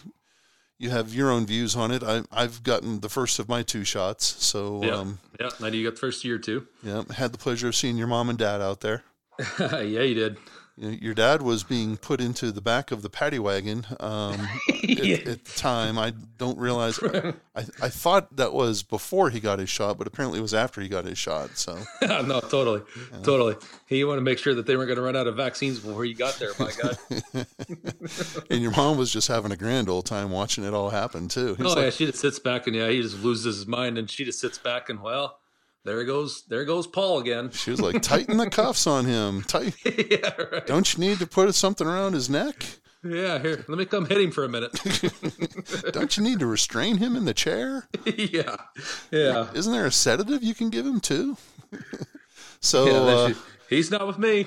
[0.80, 2.04] you have your own views on it.
[2.04, 4.26] I I've gotten the first of my two shots.
[4.44, 5.50] So Yeah, um yeah.
[5.60, 6.68] Now you got the first year too.
[6.84, 9.04] yeah, had the pleasure of seeing your mom and dad out there.
[9.60, 10.38] yeah, you did.
[10.80, 15.46] Your dad was being put into the back of the paddy wagon um, at, at
[15.46, 15.98] the time.
[15.98, 17.00] I don't realize.
[17.56, 20.80] I, I thought that was before he got his shot, but apparently it was after
[20.80, 21.58] he got his shot.
[21.58, 22.84] So no, totally,
[23.24, 23.56] totally.
[23.88, 26.06] He wanted to make sure that they weren't going to run out of vaccines before
[26.06, 26.52] you got there.
[26.60, 26.98] My God.
[28.52, 31.56] and your mom was just having a grand old time watching it all happen too.
[31.56, 33.98] He's Oh like, yeah, she just sits back and yeah, he just loses his mind,
[33.98, 35.40] and she just sits back and well,
[35.88, 37.50] there goes there goes Paul again.
[37.54, 39.42] She was like, tighten the cuffs on him.
[39.44, 39.74] Tight.
[39.86, 40.68] yeah, right.
[40.68, 42.66] Don't you need to put something around his neck?
[43.04, 44.74] Yeah, here, let me come hit him for a minute.
[45.94, 47.88] Don't you need to restrain him in the chair?
[48.06, 48.58] yeah,
[49.12, 49.48] yeah.
[49.54, 51.38] Isn't there a sedative you can give him too?
[52.60, 53.34] so, yeah uh,
[53.70, 54.46] he's not with me.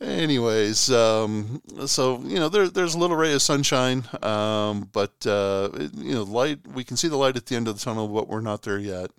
[0.00, 5.70] Anyways, um, so you know, there, there's a little ray of sunshine, um, but uh,
[5.94, 6.60] you know, light.
[6.74, 8.78] We can see the light at the end of the tunnel, but we're not there
[8.78, 9.10] yet.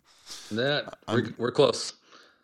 [0.52, 1.94] That we're, we're close.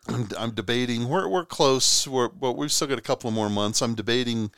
[0.08, 1.08] I'm, I'm debating.
[1.08, 2.06] We're we're close.
[2.06, 3.80] We're but we've still got a couple of more months.
[3.80, 4.50] I'm debating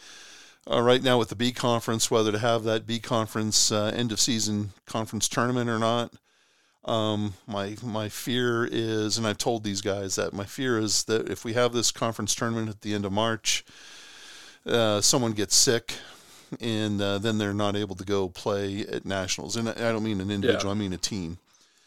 [0.70, 4.12] uh, right now with the B conference whether to have that B conference uh, end
[4.12, 6.14] of season conference tournament or not.
[6.87, 11.28] Um, my my fear is, and I've told these guys that my fear is that
[11.28, 13.64] if we have this conference tournament at the end of March,
[14.64, 15.95] uh, someone gets sick,
[16.61, 19.57] and uh, then they're not able to go play at nationals.
[19.57, 21.39] And I I don't mean an individual; I mean a team.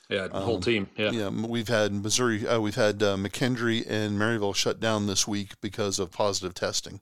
[0.10, 0.89] Yeah, the whole team.
[0.97, 1.10] Yeah.
[1.10, 5.28] Um, Yeah, we've had Missouri, uh, we've had uh, McKendree and Maryville shut down this
[5.28, 7.00] week because of positive testing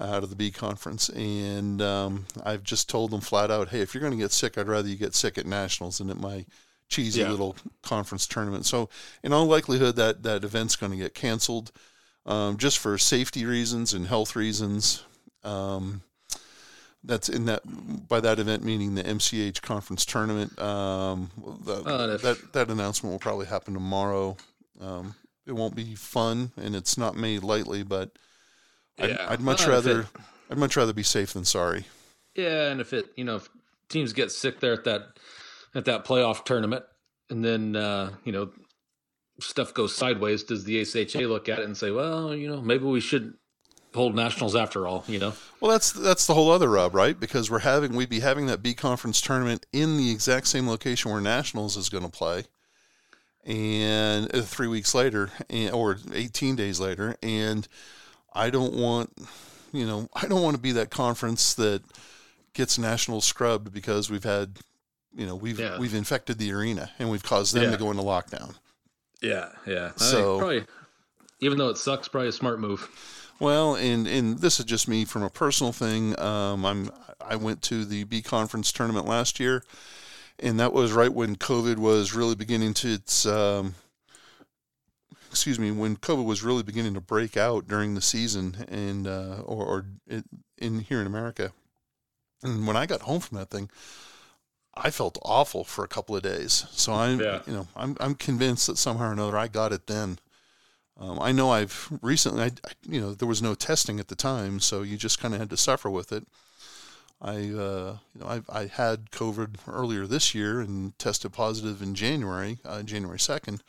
[0.00, 3.94] out of the B conference, and um, I've just told them flat out, hey, if
[3.94, 6.44] you're going to get sick, I'd rather you get sick at nationals than at my
[6.94, 7.30] cheesy Yeah.
[7.30, 8.66] little conference tournament.
[8.66, 8.88] So,
[9.22, 11.72] in all likelihood, that that event's going to get canceled,
[12.26, 15.02] um, just for safety reasons and health reasons.
[15.42, 16.02] Um,
[17.06, 17.62] that's in that
[18.08, 20.58] by that event meaning the MCH conference tournament.
[20.58, 21.30] Um,
[21.64, 24.36] the, Uh, if- that that announcement will probably happen tomorrow.
[24.80, 25.14] Um,
[25.46, 28.10] it won't be fun, and it's not made lightly, but
[28.98, 30.06] I'd, I'd much if rather it-
[30.50, 31.84] I'd much rather be safe than sorry.
[32.34, 33.48] Yeah, and if it you know if
[33.90, 35.18] teams get sick there at that
[35.74, 36.84] at that playoff tournament,
[37.30, 38.50] and then uh, you know
[39.40, 42.84] stuff goes sideways, does the ACHA look at it and say, well, you know, maybe
[42.84, 43.34] we should
[43.92, 45.04] hold nationals after all?
[45.08, 47.18] You know, Well, that's that's the whole other rub, right?
[47.18, 51.10] Because we're having we'd be having that B conference tournament in the exact same location
[51.10, 52.44] where Nationals is going to play,
[53.44, 57.66] and uh, three weeks later, and, or 18 days later, and
[58.32, 59.12] I don't want,
[59.72, 61.82] you know, I don't want to be that conference that
[62.52, 64.58] gets national scrubbed because we've had,
[65.14, 65.78] you know, we've Yeah.
[65.78, 67.70] we've infected the arena and we've caused them Yeah.
[67.72, 68.54] to go into lockdown.
[69.22, 69.92] Yeah, yeah.
[69.96, 70.64] So- probably,
[71.40, 72.88] even though it sucks, probably a smart move.
[73.40, 76.18] Well, and and this is just me from a personal thing.
[76.20, 76.90] Um, I'm
[77.20, 79.64] I went to the B conference tournament last year,
[80.38, 83.26] and that was right when COVID was really beginning to its.
[83.26, 83.74] Um,
[85.30, 89.42] excuse me, when COVID was really beginning to break out during the season, and uh,
[89.44, 90.24] or, or it,
[90.58, 91.52] in here in America,
[92.42, 93.68] and when I got home from that thing,
[94.76, 96.66] I felt awful for a couple of days.
[96.72, 97.40] So I'm, Yeah.
[97.46, 100.18] you know, I'm I'm convinced that somehow or another I got it then.
[100.98, 104.14] Um, I know I've recently, I, I, you know, there was no testing at the
[104.14, 106.24] time, so you just kind of had to suffer with it.
[107.20, 111.94] I, uh, you know, I, I had COVID earlier this year and tested positive in
[111.96, 113.62] January, uh, January second,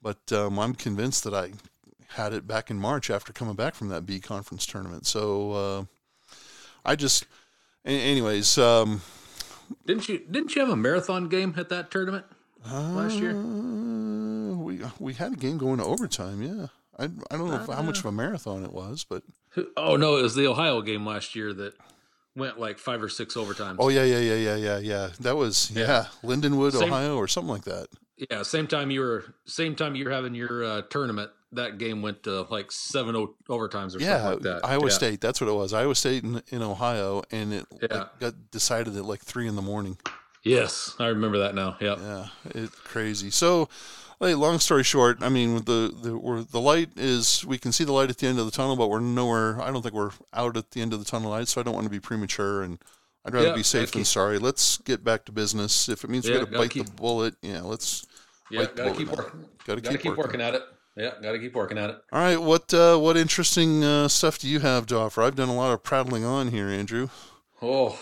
[0.00, 1.52] but um, I'm convinced that I
[2.10, 5.06] had it back in March after coming back from that B conference tournament.
[5.06, 5.84] So uh,
[6.84, 7.26] I just,
[7.84, 9.02] anyways, um,
[9.86, 10.18] Didn't you?
[10.30, 12.24] Didn't you have a marathon game at that tournament
[12.70, 13.32] last year?
[13.32, 16.42] uh, we we had a game going to overtime.
[16.42, 16.66] Yeah,
[16.98, 19.22] I I don't know if, how much of a marathon it was, but
[19.76, 21.74] Oh no, it was the Ohio game last year that
[22.36, 23.76] went like five or six overtimes.
[23.78, 25.08] Oh yeah, yeah, yeah, yeah, yeah, yeah.
[25.20, 26.06] That was yeah, Yeah.
[26.22, 27.88] Lindenwood, Same- Ohio, or something like that.
[28.30, 31.30] Yeah, same time you were same time you were having your uh, tournament.
[31.54, 34.66] That game went to like seven o- overtimes or Yeah, something like that.
[34.66, 34.88] Iowa yeah.
[34.90, 35.20] State.
[35.20, 35.72] That's what it was.
[35.74, 39.62] Iowa State in, in Ohio, and it like, got decided at like three in the
[39.62, 39.98] morning.
[40.44, 41.76] Yes, I remember that now.
[41.80, 41.96] Yeah.
[42.00, 43.30] Yeah, it's crazy.
[43.30, 43.68] So,
[44.18, 47.84] hey, long story short, I mean, with the the the light is we can see
[47.84, 49.60] the light at the end of the tunnel, but we're nowhere.
[49.60, 51.74] I don't think we're out at the end of the tunnel light, so I don't
[51.74, 52.78] want to be premature, and
[53.24, 54.38] I'd rather Yeah, be safe than keep- sorry.
[54.38, 55.88] Let's get back to business.
[55.88, 58.06] If it means we Yeah, got to gotta bite keep- the bullet, yeah, let's.
[58.50, 59.08] Yeah, gotta keep.
[59.10, 59.30] Gotta
[59.64, 60.16] Gotta keep keep working.
[60.16, 60.62] working at it.
[60.96, 61.96] Yeah, gotta keep working at it.
[62.12, 65.22] All right, what uh, what interesting uh, stuff do you have to offer?
[65.22, 67.08] I've done a lot of prattling on here, Andrew.
[67.62, 67.98] Oh,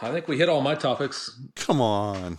[0.00, 1.38] I think we hit all my topics.
[1.54, 2.38] Come on,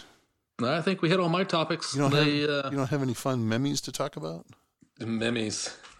[0.63, 1.93] I think we hit all my topics.
[1.93, 4.45] you don't They, have uh, you don't have any fun memes to talk about?
[4.99, 5.77] memes.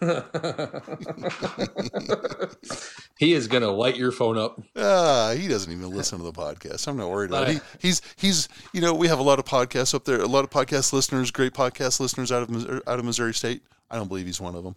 [3.18, 4.60] he is gonna light your phone up.
[4.76, 6.88] Ah, he doesn't even listen to the podcast.
[6.88, 7.54] I'm not worried about it.
[7.80, 10.42] He, he's he's you know we have a lot of podcasts up there, a lot
[10.44, 13.62] of podcast listeners, great podcast listeners out of out of Missouri State.
[13.92, 14.74] I don't believe he's one of them.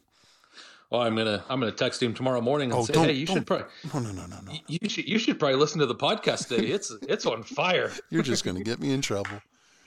[0.91, 3.26] Well, oh, I'm gonna I'm gonna text him tomorrow morning and Oh, say, hey, you
[3.26, 4.53] should probably No, no, no, no, no.
[4.68, 6.68] you should you should probably listen to the podcast today.
[6.68, 7.91] It's it's on fire.
[8.11, 9.41] You're just going to get me in trouble.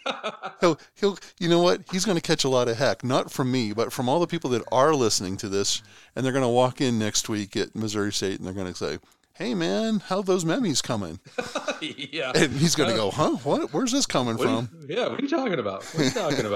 [0.61, 1.83] He'll, he'll, you know what?
[1.91, 4.26] He's going to catch a lot of heck, not from me, but from all the
[4.26, 5.83] people that are listening to this.
[6.16, 8.74] And they're going to walk in next week at Missouri State and they're going to
[8.74, 8.99] say,
[9.39, 11.20] Hey, man, how those memes coming?
[11.80, 12.32] yeah.
[12.34, 13.36] And he's going to go, Huh?
[13.45, 13.72] What?
[13.72, 14.68] Where's this coming What from?
[14.89, 15.84] you- yeah, what are you talking about?
[15.84, 16.47] What are you talking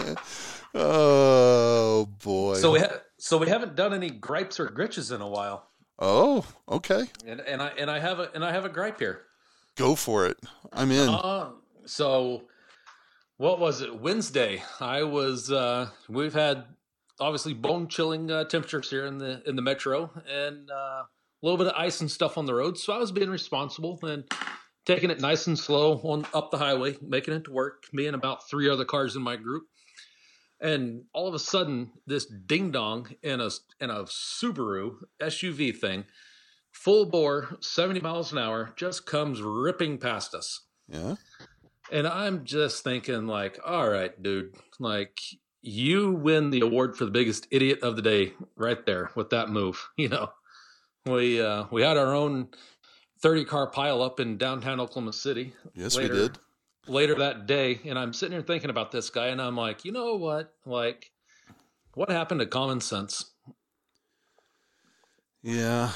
[0.00, 0.18] about?
[0.76, 2.54] Oh, boy.
[2.54, 5.68] so we ha- so we haven't done any gripes or gritches in a while,
[6.00, 7.04] oh, okay.
[7.24, 9.20] and and I and I have a and I have a gripe here.
[9.76, 10.36] Go for it.
[10.72, 11.08] I'm in.
[11.08, 11.50] Uh,
[11.86, 12.42] so
[13.36, 14.00] what was it?
[14.00, 14.64] Wednesday.
[14.80, 15.52] I was.
[15.52, 16.64] Uh, we've had
[17.20, 21.04] obviously bone chilling uh, temperatures here in the in the metro, and uh,
[21.44, 22.78] little bit of ice and stuff on the road.
[22.78, 24.24] So I was being responsible and
[24.86, 27.84] taking it nice and slow on up the highway, making it to work.
[27.92, 29.64] Me and about three other cars in my group.
[30.60, 36.04] And all of a sudden, this ding dong in a in a Subaru SUV thing,
[36.72, 40.62] full bore, seventy miles an hour, just comes ripping past us.
[40.88, 41.16] yeah.
[41.92, 45.18] And I'm just thinking, like, all right, dude, like
[45.60, 49.50] you win the award for the biggest idiot of the day right there with that
[49.50, 49.90] move.
[49.98, 50.30] You know,
[51.06, 52.48] we uh, we had our own
[53.20, 55.52] 30 car pile up in downtown Oklahoma City.
[55.74, 56.38] Yes, later, we did.
[56.86, 59.92] later that day, and I'm sitting here thinking about this guy, and I'm like, you
[59.92, 61.10] know what, like,
[61.94, 63.32] what happened to common sense?
[65.42, 65.90] Yeah.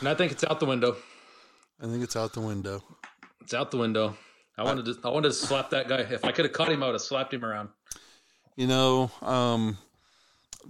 [0.00, 0.96] And I think it's out the window.
[1.80, 2.82] I think it's out the window.
[3.40, 4.16] It's out the window.
[4.58, 6.00] I wanted to I wanted to slap that guy.
[6.00, 7.70] If I could have caught him, I would have slapped him around.
[8.54, 9.78] You know, um,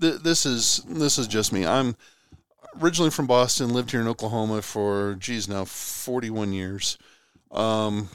[0.00, 1.66] th- this is this is just me.
[1.66, 1.96] I'm
[2.80, 6.98] originally from Boston, lived here in Oklahoma for geez now 41 years.
[7.50, 8.08] Um,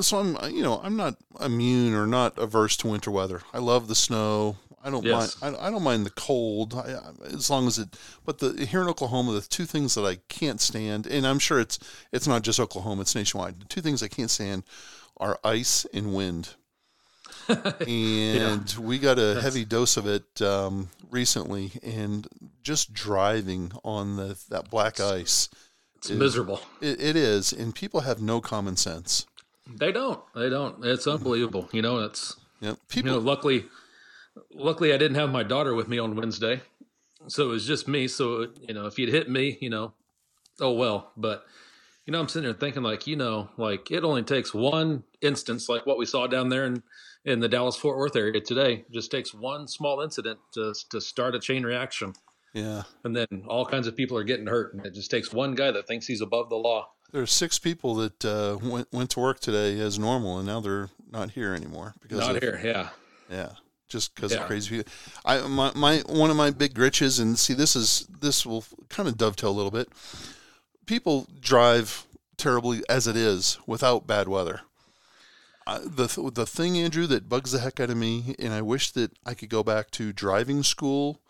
[0.00, 3.42] so I'm you know I'm not immune or not averse to winter weather.
[3.52, 4.56] I love the snow.
[4.82, 5.40] I don't Yes.
[5.42, 5.56] mind.
[5.56, 7.00] I, I don't mind the cold I-
[7.34, 7.96] as long as it.
[8.24, 11.58] But the here in Oklahoma, the two things that I can't stand, and I'm sure
[11.60, 11.78] it's
[12.12, 13.60] it's not just Oklahoma, it's nationwide.
[13.60, 14.62] The two things I can't stand
[15.16, 16.54] are ice and wind.
[17.86, 22.28] and we got a heavy dose of it um, recently, and
[22.62, 25.48] just driving on the that black ice,
[25.96, 26.60] It's miserable.
[26.80, 29.26] it, it is, and people have no common sense.
[29.66, 30.20] They don't.
[30.34, 30.84] They don't.
[30.84, 31.68] It's unbelievable.
[31.72, 32.78] You know, it's Yep.
[32.88, 33.10] People.
[33.10, 33.66] You know, luckily,
[34.52, 36.60] luckily I didn't have my daughter with me on Wednesday,
[37.28, 38.08] so it was just me.
[38.08, 39.92] So you know, if you'd hit me, you know,
[40.60, 41.12] oh well.
[41.16, 41.44] But
[42.06, 45.68] you know, I'm sitting there thinking like, you know, like it only takes one instance,
[45.68, 46.82] like what we saw down there in
[47.24, 48.84] in the Dallas Fort Worth area today.
[48.88, 52.14] It just takes one small incident to to start a chain reaction,
[52.54, 52.82] yeah.
[53.04, 55.70] and then all kinds of people are getting hurt, and it just takes one guy
[55.70, 56.88] that thinks he's above the law.
[57.12, 60.60] There are six people that uh, went went to work today as normal, and now
[60.60, 62.90] they're not here anymore because Not of, here, yeah.
[63.30, 63.50] Yeah,
[63.88, 64.46] just because of Yeah.
[64.46, 64.92] crazy people.
[65.24, 69.08] I my, my one of my big gritches, and see this is this will kind
[69.08, 69.88] of dovetail a little bit.
[70.86, 72.06] People drive
[72.36, 74.60] terribly as it is without bad weather.
[75.68, 78.62] I, the th- the thing, Andrew, that bugs the heck out of me, and I
[78.62, 81.20] wish that I could go back to driving school,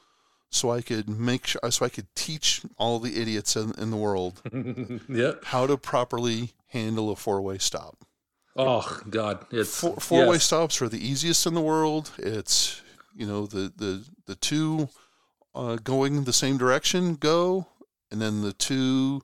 [0.49, 3.97] so I could make sure, so I could teach all the idiots in, in the
[3.97, 4.41] world
[5.09, 5.45] Yep.
[5.47, 7.97] how to properly handle a four way stop.
[8.57, 10.45] Oh God, it's Four, four way yes.
[10.45, 12.11] stops are the easiest in the world.
[12.19, 12.81] It's
[13.15, 14.89] you know the the the two
[15.55, 17.67] uh, going the same direction go,
[18.11, 19.23] and then the two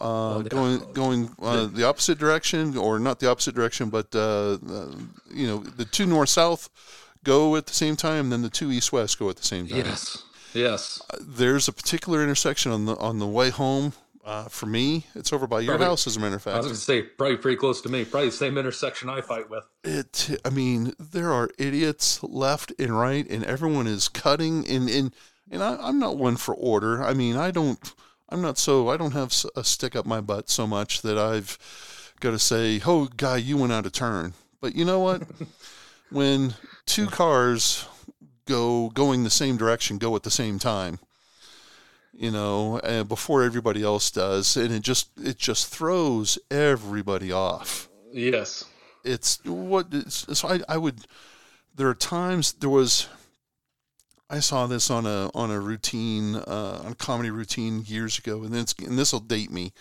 [0.00, 4.92] uh, going going uh, the opposite direction, or not the opposite direction, but uh, uh,
[5.30, 6.68] you know the two north south
[7.24, 8.30] go at the same time.
[8.30, 9.78] Then the two east west go at the same time.
[9.78, 10.22] Yes,
[10.54, 11.02] yes.
[11.20, 13.92] There's a particular intersection on the on the way home.
[14.24, 16.54] Uh, for me, it's over by your Probably- house, as a matter of fact.
[16.54, 18.04] I was going to say probably pretty close to me.
[18.04, 19.62] Probably the same intersection I fight with.
[19.84, 25.14] it i mean there are idiots left and right and everyone is cutting and and,
[25.48, 27.78] and I, i'm not one for order i mean i don't
[28.28, 31.58] i'm not so i don't have a stick up my butt so much that i've
[32.20, 34.34] got to say oh guy you went out of turn.
[34.60, 35.22] But you know what?
[36.08, 36.54] When
[36.86, 37.84] two cars
[38.46, 41.00] go going the same direction go at the same time
[42.14, 47.88] you know uh, before everybody else does and it just it just throws everybody off.
[48.12, 48.64] Yes.
[49.02, 51.06] it's what it's, so I, I would
[51.74, 53.08] there are times there was
[54.28, 58.42] I saw this on a on a routine uh, on a comedy routine years ago
[58.42, 59.72] and it's and this will date me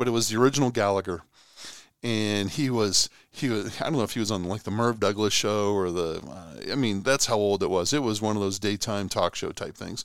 [0.00, 1.22] but it was the original Gallagher.
[2.02, 4.98] And he was he was I don't know if he was on like the Merv
[4.98, 7.92] Douglas show or the uh, I mean that's how old it was.
[7.92, 10.04] It was one of those daytime talk show type things.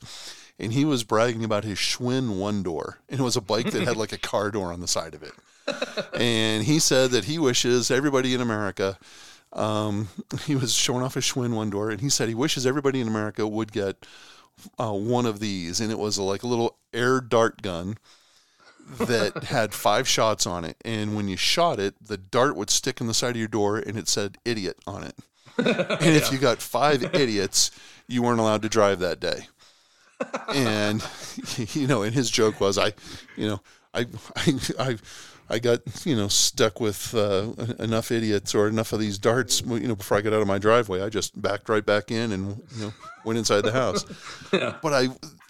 [0.60, 3.84] And he was bragging about his Schwinn one door and it was a bike that
[3.88, 5.34] had like a car door on the side of it.
[6.14, 8.98] And he said that he wishes everybody in America.
[9.56, 10.10] Um,
[10.46, 13.08] he was showing off his Schwinn one door, and he said he wishes everybody in
[13.08, 14.06] America would get
[14.78, 17.98] uh, one of these, and it was like a little air dart gun
[19.00, 23.02] that had five shots on it, and when you shot it, the dart would stick
[23.02, 25.16] in the side of your door, and it said "idiot" on it.
[25.58, 27.72] And if you got five idiots,
[28.08, 29.48] you weren't allowed to drive that day.
[30.50, 31.02] And
[31.74, 32.92] you know, and his joke was, I,
[33.38, 33.62] you know,
[33.96, 34.98] I, I, I,
[35.50, 39.62] I got you know stuck with uh, enough idiots or enough of these darts.
[39.62, 42.32] You know, before I got out of my driveway, I just backed right back in
[42.32, 42.94] and you know
[43.24, 44.06] went inside the house.
[44.52, 45.02] But I,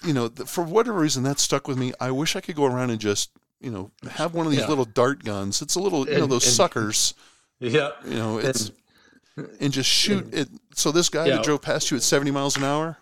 [0.05, 1.93] you know, for whatever reason, that stuck with me.
[1.99, 3.29] I wish I could go around and just
[3.61, 4.67] you know have one of these Yeah.
[4.67, 5.61] little dart guns.
[5.61, 7.13] It's a little, you know, those and- suckers.
[7.59, 7.91] Yeah.
[8.05, 8.71] You know, it's
[9.61, 10.49] and just shoot it.
[10.73, 11.35] So this guy Yeah.
[11.37, 12.97] that drove past you at seventy miles an hour.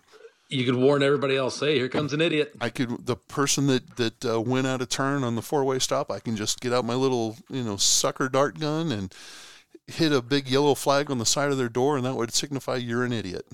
[0.50, 1.58] You could warn everybody else.
[1.60, 2.54] Hey, here comes an idiot.
[2.60, 5.78] I could the person that that uh, went out of turn on the four way
[5.78, 6.10] stop.
[6.10, 9.12] I can just get out my little you know sucker dart gun and
[9.86, 12.76] hit a big yellow flag on the side of their door, and that would signify
[12.76, 13.46] you're an idiot.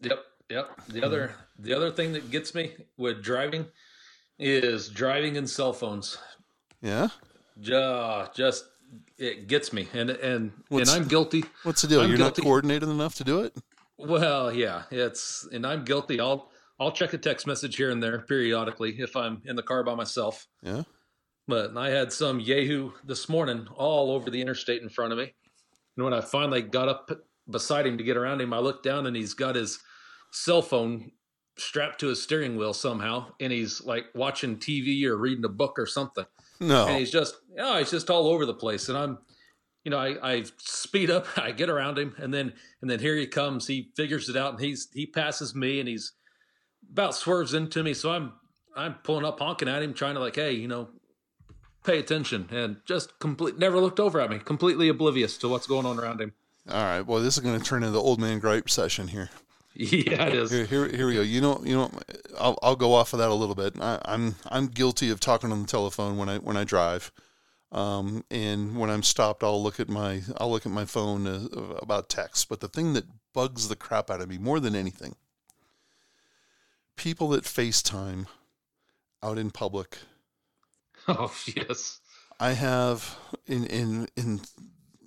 [0.00, 0.24] Yep.
[0.50, 0.70] Yep.
[0.88, 3.66] The other the other thing that gets me with driving
[4.38, 6.16] is driving in cell phones.
[6.80, 7.08] Yeah.
[7.60, 8.64] Just, just
[9.18, 11.44] it gets me, and and What's- and I'm guilty.
[11.64, 12.00] What's the deal?
[12.00, 12.40] I'm you're guilty.
[12.42, 13.54] not coordinated enough to do it.
[13.98, 16.20] Well, yeah, it's and I'm guilty.
[16.20, 19.82] I'll I'll check a text message here and there periodically if I'm in the car
[19.82, 20.46] by myself.
[20.62, 20.82] Yeah.
[21.48, 25.34] But I had some yahoo this morning all over the interstate in front of me.
[25.96, 27.10] And when I finally got up
[27.50, 29.80] beside him to get around him, I looked down and he's got his
[30.30, 31.10] cell phone
[31.56, 35.78] strapped to his steering wheel somehow, and he's like watching TV or reading a book
[35.78, 36.26] or something.
[36.60, 36.86] No.
[36.86, 38.88] And he's just, yeah, he's just all over the place.
[38.88, 39.18] And I'm,
[39.88, 43.16] you know, I, I speed up, I get around him, and then and then here
[43.16, 43.66] he comes.
[43.66, 46.12] He figures it out, and he's he passes me, and he's
[46.92, 47.94] about swerves into me.
[47.94, 48.34] So I'm
[48.76, 50.90] I'm pulling up, honking at him, trying to like, hey, you know,
[51.84, 55.86] pay attention, and just complete never looked over at me, completely oblivious to what's going
[55.86, 56.34] on around him.
[56.70, 57.00] All right.
[57.00, 59.30] Well, this is going to turn into the old man gripe session here.
[59.74, 60.50] yeah, it is.
[60.50, 61.22] Here, here, here we go.
[61.22, 61.90] You know, you know,
[62.38, 63.80] I'll, I'll go off of that a little bit.
[63.80, 67.10] I, I'm, I'm guilty of talking on the telephone when I, when I drive,
[67.72, 71.48] um, and when I'm stopped, I'll look at my, I'll look at my phone uh,
[71.82, 72.48] about text.
[72.48, 75.16] But the thing that bugs the crap out of me more than anything,
[76.96, 78.26] people that FaceTime
[79.22, 79.98] out in public.
[81.10, 82.00] Oh yes.
[82.38, 83.16] I have
[83.46, 84.40] in in in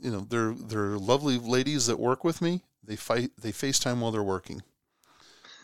[0.01, 4.11] you know they're they're lovely ladies that work with me they fight they FaceTime while
[4.11, 4.63] they're working.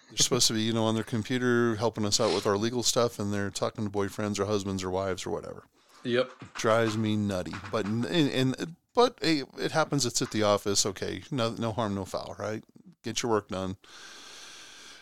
[0.09, 2.83] They're supposed to be, you know, on their computer helping us out with our legal
[2.83, 5.63] stuff, and they're talking to boyfriends or husbands or wives or whatever.
[6.07, 6.31] Yep.
[6.55, 7.53] Drives me nutty.
[7.71, 10.05] But and, and but hey, it happens.
[10.05, 10.85] It's at the office.
[10.85, 12.63] Okay, no no harm, no foul, right?
[13.03, 13.75] Get your work done.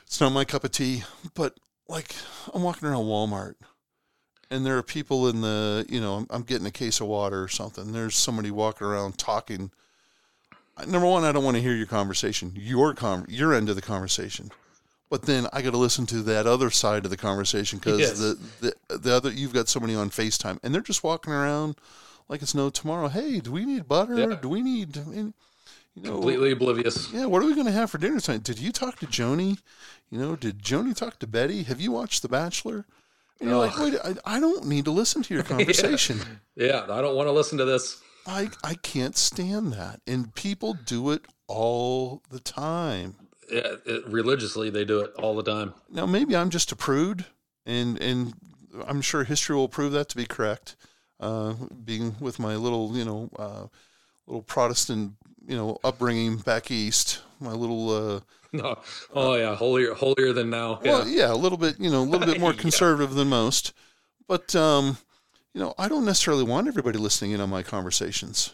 [0.06, 1.04] It's not my cup of tea.
[1.34, 2.16] But like,
[2.54, 3.56] I'm walking around Walmart,
[4.50, 7.48] and there are people in the, you know, I'm, getting a case of water or
[7.48, 7.92] something.
[7.92, 9.72] There's somebody walking around talking.
[10.88, 13.82] Number one, I don't want to hear your conversation, your com- your end of the
[13.82, 14.52] conversation
[15.10, 18.20] but then I got to listen to that other side of the conversation because Yes.
[18.20, 18.38] the,
[18.90, 21.76] the the other you've got somebody on Facetime and they're just walking around
[22.28, 23.08] like it's no tomorrow.
[23.08, 24.18] Hey, do we need butter?
[24.18, 24.36] Yeah.
[24.42, 25.34] Do we need you
[26.04, 26.14] know?
[26.14, 27.12] Completely oblivious.
[27.14, 28.44] Yeah, what are we going to have for dinner tonight?
[28.44, 29.60] Did you talk to Joni?
[30.10, 31.64] You know, did Joni talk to Betty?
[31.64, 32.86] Have you watched The Bachelor?
[33.40, 36.20] And you're like, wait, I, I don't need to listen to your conversation.
[36.56, 38.02] Yeah, I don't want to listen to this.
[38.28, 43.16] I I can't stand that, and people do it all the time.
[43.52, 45.74] Yeah, it, religiously, they do it all the time.
[45.90, 47.26] Now maybe I'm just a prude,
[47.66, 48.34] and and
[48.88, 50.76] I'm sure history will prove that to be correct.
[51.20, 53.68] Uh, being with my little you know uh,
[54.28, 55.14] little Protestant
[55.48, 58.20] you know upbringing back east, my little uh,
[58.52, 58.80] No.
[59.14, 60.80] Oh yeah, holier, holier than now.
[60.84, 60.92] Yeah.
[60.92, 62.60] well yeah a little bit you know a little bit more Yeah.
[62.62, 63.74] conservative than most,
[64.28, 64.98] but um,
[65.54, 68.54] you know I don't necessarily want everybody listening in on my conversations.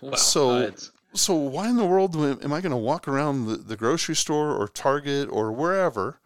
[0.00, 0.14] Wow.
[0.14, 0.72] so-
[1.16, 4.54] So why in the world am I going to walk around the, the grocery store
[4.54, 6.20] or Target or wherever?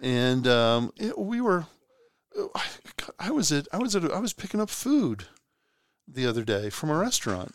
[0.00, 1.66] And um, it- we were,
[2.54, 2.64] I,
[3.18, 5.26] I was at, I was at, I was picking up food
[6.06, 7.54] the other day from a restaurant,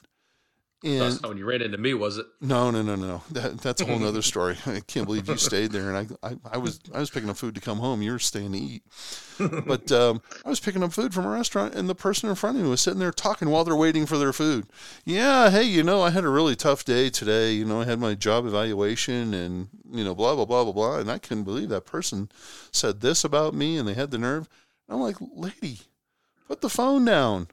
[0.84, 2.26] and that's not when you ran into me, was it?
[2.42, 4.58] no, no, no, no, that, that's a whole other story.
[4.66, 7.38] I can't believe you stayed there, and I, I, I was, I was picking up
[7.38, 8.02] food to come home.
[8.02, 8.84] You were staying to eat,
[9.66, 12.58] but um, I was picking up food from a restaurant, and the person in front
[12.58, 14.66] of me was sitting there talking while they're waiting for their food.
[15.06, 17.54] Yeah, hey, you know, I had a really tough day today.
[17.54, 21.00] You know, I had my job evaluation, and you know, blah blah blah blah blah,
[21.00, 22.30] and I couldn't believe that person
[22.72, 24.50] said this about me, and they had the nerve.
[24.90, 25.80] I'm like, lady,
[26.48, 27.48] put the phone down.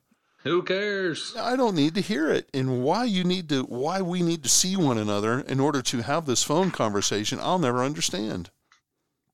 [0.45, 1.35] Who cares?
[1.39, 2.49] I don't need to hear it.
[2.55, 6.03] And why you need to why we need to see one another in order to
[6.03, 8.51] have this phone conversation, I'll never understand.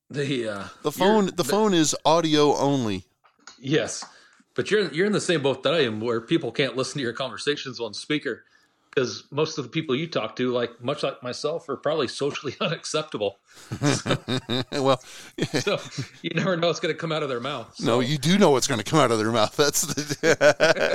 [0.09, 3.05] The uh, The phone you're- the phone is audio only.
[3.59, 4.03] Yes,
[4.53, 7.03] but you're you're in the same boat that I am, where people can't listen to
[7.03, 8.43] your conversations on speaker
[8.97, 12.55] because most of the people you talk to, like much like myself, are probably socially
[12.61, 13.37] unacceptable.
[14.71, 14.99] well,
[15.61, 15.77] So
[16.23, 17.75] you never know what's going to come out of their mouth.
[17.79, 19.55] no, you do know what's going to come out of their mouth.
[19.55, 20.35] That's the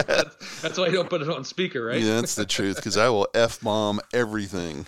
[0.07, 2.01] that's, that's why you don't put it on speaker, right?
[2.01, 4.85] yeah, that's the truth because I will f bomb everything.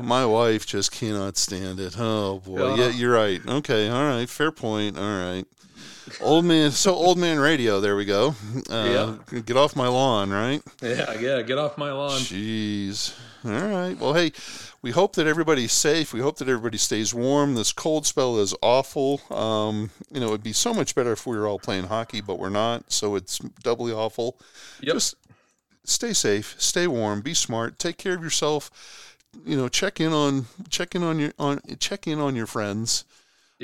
[0.00, 1.96] My wife just cannot stand it.
[1.98, 2.88] Oh boy, yeah, Yeah.
[2.90, 3.40] you're right.
[3.44, 4.96] Okay, all right, fair point.
[4.96, 5.44] All right,
[6.20, 6.70] old man.
[6.70, 7.80] So old man radio.
[7.80, 8.34] There we go.
[8.70, 9.12] Uh,
[9.44, 10.62] Get off my lawn, right?
[10.82, 11.42] Yeah, yeah.
[11.42, 12.20] Get off my lawn.
[12.20, 13.14] Jeez.
[13.44, 13.94] All right.
[13.98, 14.32] Well, hey,
[14.80, 16.12] we hope that everybody's safe.
[16.12, 17.54] We hope that everybody stays warm.
[17.54, 19.20] This cold spell is awful.
[19.30, 22.38] Um, you know, it'd be so much better if we were all playing hockey, but
[22.38, 22.90] we're not.
[22.90, 24.38] So it's doubly awful.
[24.80, 24.94] Yep.
[24.94, 25.16] Just
[25.84, 28.70] stay safe, stay warm, be smart, take care of yourself.
[29.44, 33.04] You know, check in on check in on your on check in on your friends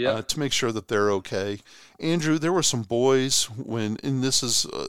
[0.00, 0.10] Yeah.
[0.10, 1.60] uh, to make sure that they're okay.
[1.98, 4.88] Andrew, there were some boys when, and this is, uh,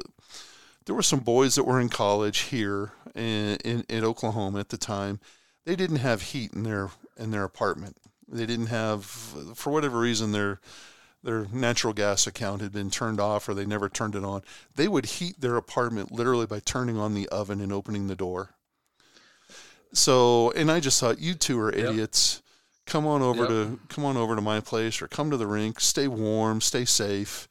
[0.86, 4.78] there were some boys that were in college here in, in, in Oklahoma at the
[4.78, 5.20] time.
[5.66, 7.98] They didn't have heat in their in their apartment.
[8.28, 10.60] They didn't have, for whatever reason, their
[11.24, 14.42] their natural gas account had been turned off or they never turned it on.
[14.76, 18.56] They would heat their apartment literally by turning on the oven and opening the door.
[19.94, 22.42] So, and I just thought you two are Yep.
[22.86, 23.48] Come on over Yep.
[23.50, 25.80] to come on over to my place or come to the rink.
[25.80, 27.48] Stay warm, stay safe.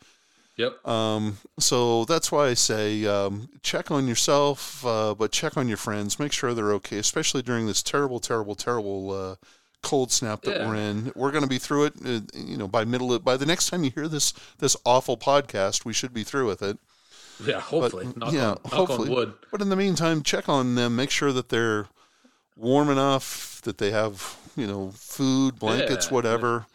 [0.56, 0.84] yep.
[0.86, 5.76] Um, so that's why I say um, check on yourself, uh, but check on your
[5.78, 6.18] friends.
[6.18, 9.36] Make sure they're okay, especially during this terrible, terrible, terrible uh,
[9.82, 10.68] cold snap that Yeah.
[10.68, 11.12] we're in.
[11.14, 11.94] We're going to be through it.
[12.04, 15.16] Uh, you know, by middle of, by the next time you hear this this awful
[15.16, 16.76] podcast, we should be through with it.
[17.42, 17.60] Yeah.
[17.60, 18.08] Hopefully.
[18.16, 19.08] knock yeah, on, knock hopefully.
[19.08, 19.32] on wood.
[19.50, 20.96] But in the meantime, check on them.
[20.96, 21.86] Make sure that they're
[22.56, 26.14] warm enough, that they have you know food, blankets, Yeah.
[26.14, 26.66] whatever.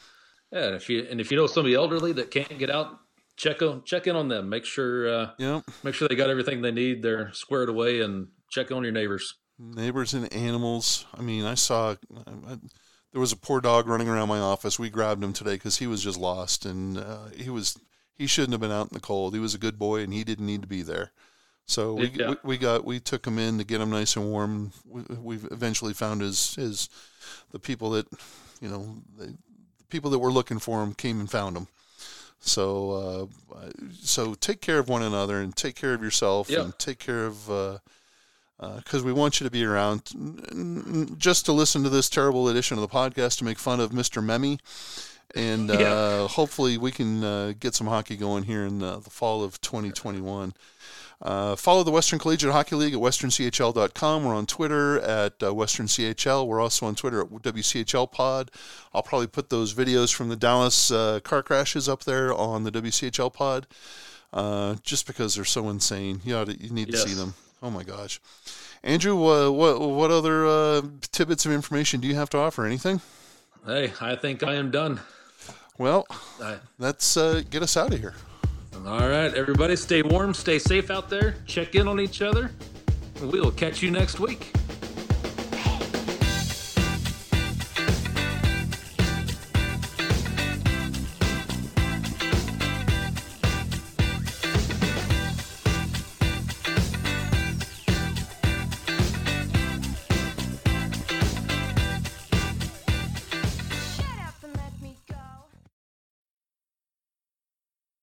[0.52, 0.66] Yeah.
[0.66, 2.98] And if you and if you know somebody elderly that can't get out,
[3.38, 4.50] check on check in on them.
[4.50, 5.62] Make sure uh, Yeah.
[5.84, 7.02] make sure they got everything they need.
[7.02, 9.36] They're squared away, and check on your neighbors.
[9.58, 11.06] neighbors and animals.
[11.14, 12.58] I mean, I saw I,
[13.12, 14.78] there was a poor dog running around my office.
[14.78, 17.78] We grabbed him today because he was just lost, and uh, he was
[18.14, 19.34] he shouldn't have been out in the cold.
[19.34, 21.12] He was a good boy, and he didn't need to be there.
[21.68, 22.30] So we, Yeah.
[22.30, 24.72] we, we got we took him in to get him nice and warm.
[24.88, 26.90] We, we've eventually found his his
[27.52, 28.08] the people that
[28.62, 31.68] you know the, the people that were looking for him came and found him.
[32.40, 33.70] So uh,
[34.02, 36.62] so take care of one another and take care of yourself Yeah.
[36.62, 37.50] and take care of.
[37.50, 37.78] Uh,
[38.78, 40.02] because we want you to be around
[41.20, 44.24] just to listen to this terrible edition of the podcast to make fun of Mr.
[44.24, 44.60] Memmy.
[45.36, 46.28] And uh, Yeah.
[46.30, 50.54] hopefully we can uh, get some hockey going here in uh, the fall of 2021.
[51.22, 54.24] Uh, follow the Western Collegiate Hockey League at westernchl.com.
[54.24, 56.46] We're on Twitter at uh, Western CHL.
[56.46, 58.52] We're also on Twitter at WCHL Pod.
[58.94, 62.72] I'll probably put those videos from the Dallas uh, car crashes up there on the
[62.72, 63.66] WCHL Pod,
[64.34, 66.22] uh, just because they're so insane.
[66.26, 67.34] You ought to, you need to see them.
[67.64, 68.20] Oh my gosh,
[68.84, 72.66] Andrew, what what other uh, tidbits of information do you have to offer?
[72.66, 73.02] Anything?
[73.66, 75.00] Hey, I think I am done.
[75.78, 76.06] Well,
[76.42, 78.14] I, let's uh, get us out of here.
[78.84, 81.36] All right, everybody, stay warm, stay safe out there.
[81.48, 82.52] Check in on each other.
[83.22, 84.52] We will catch you next week.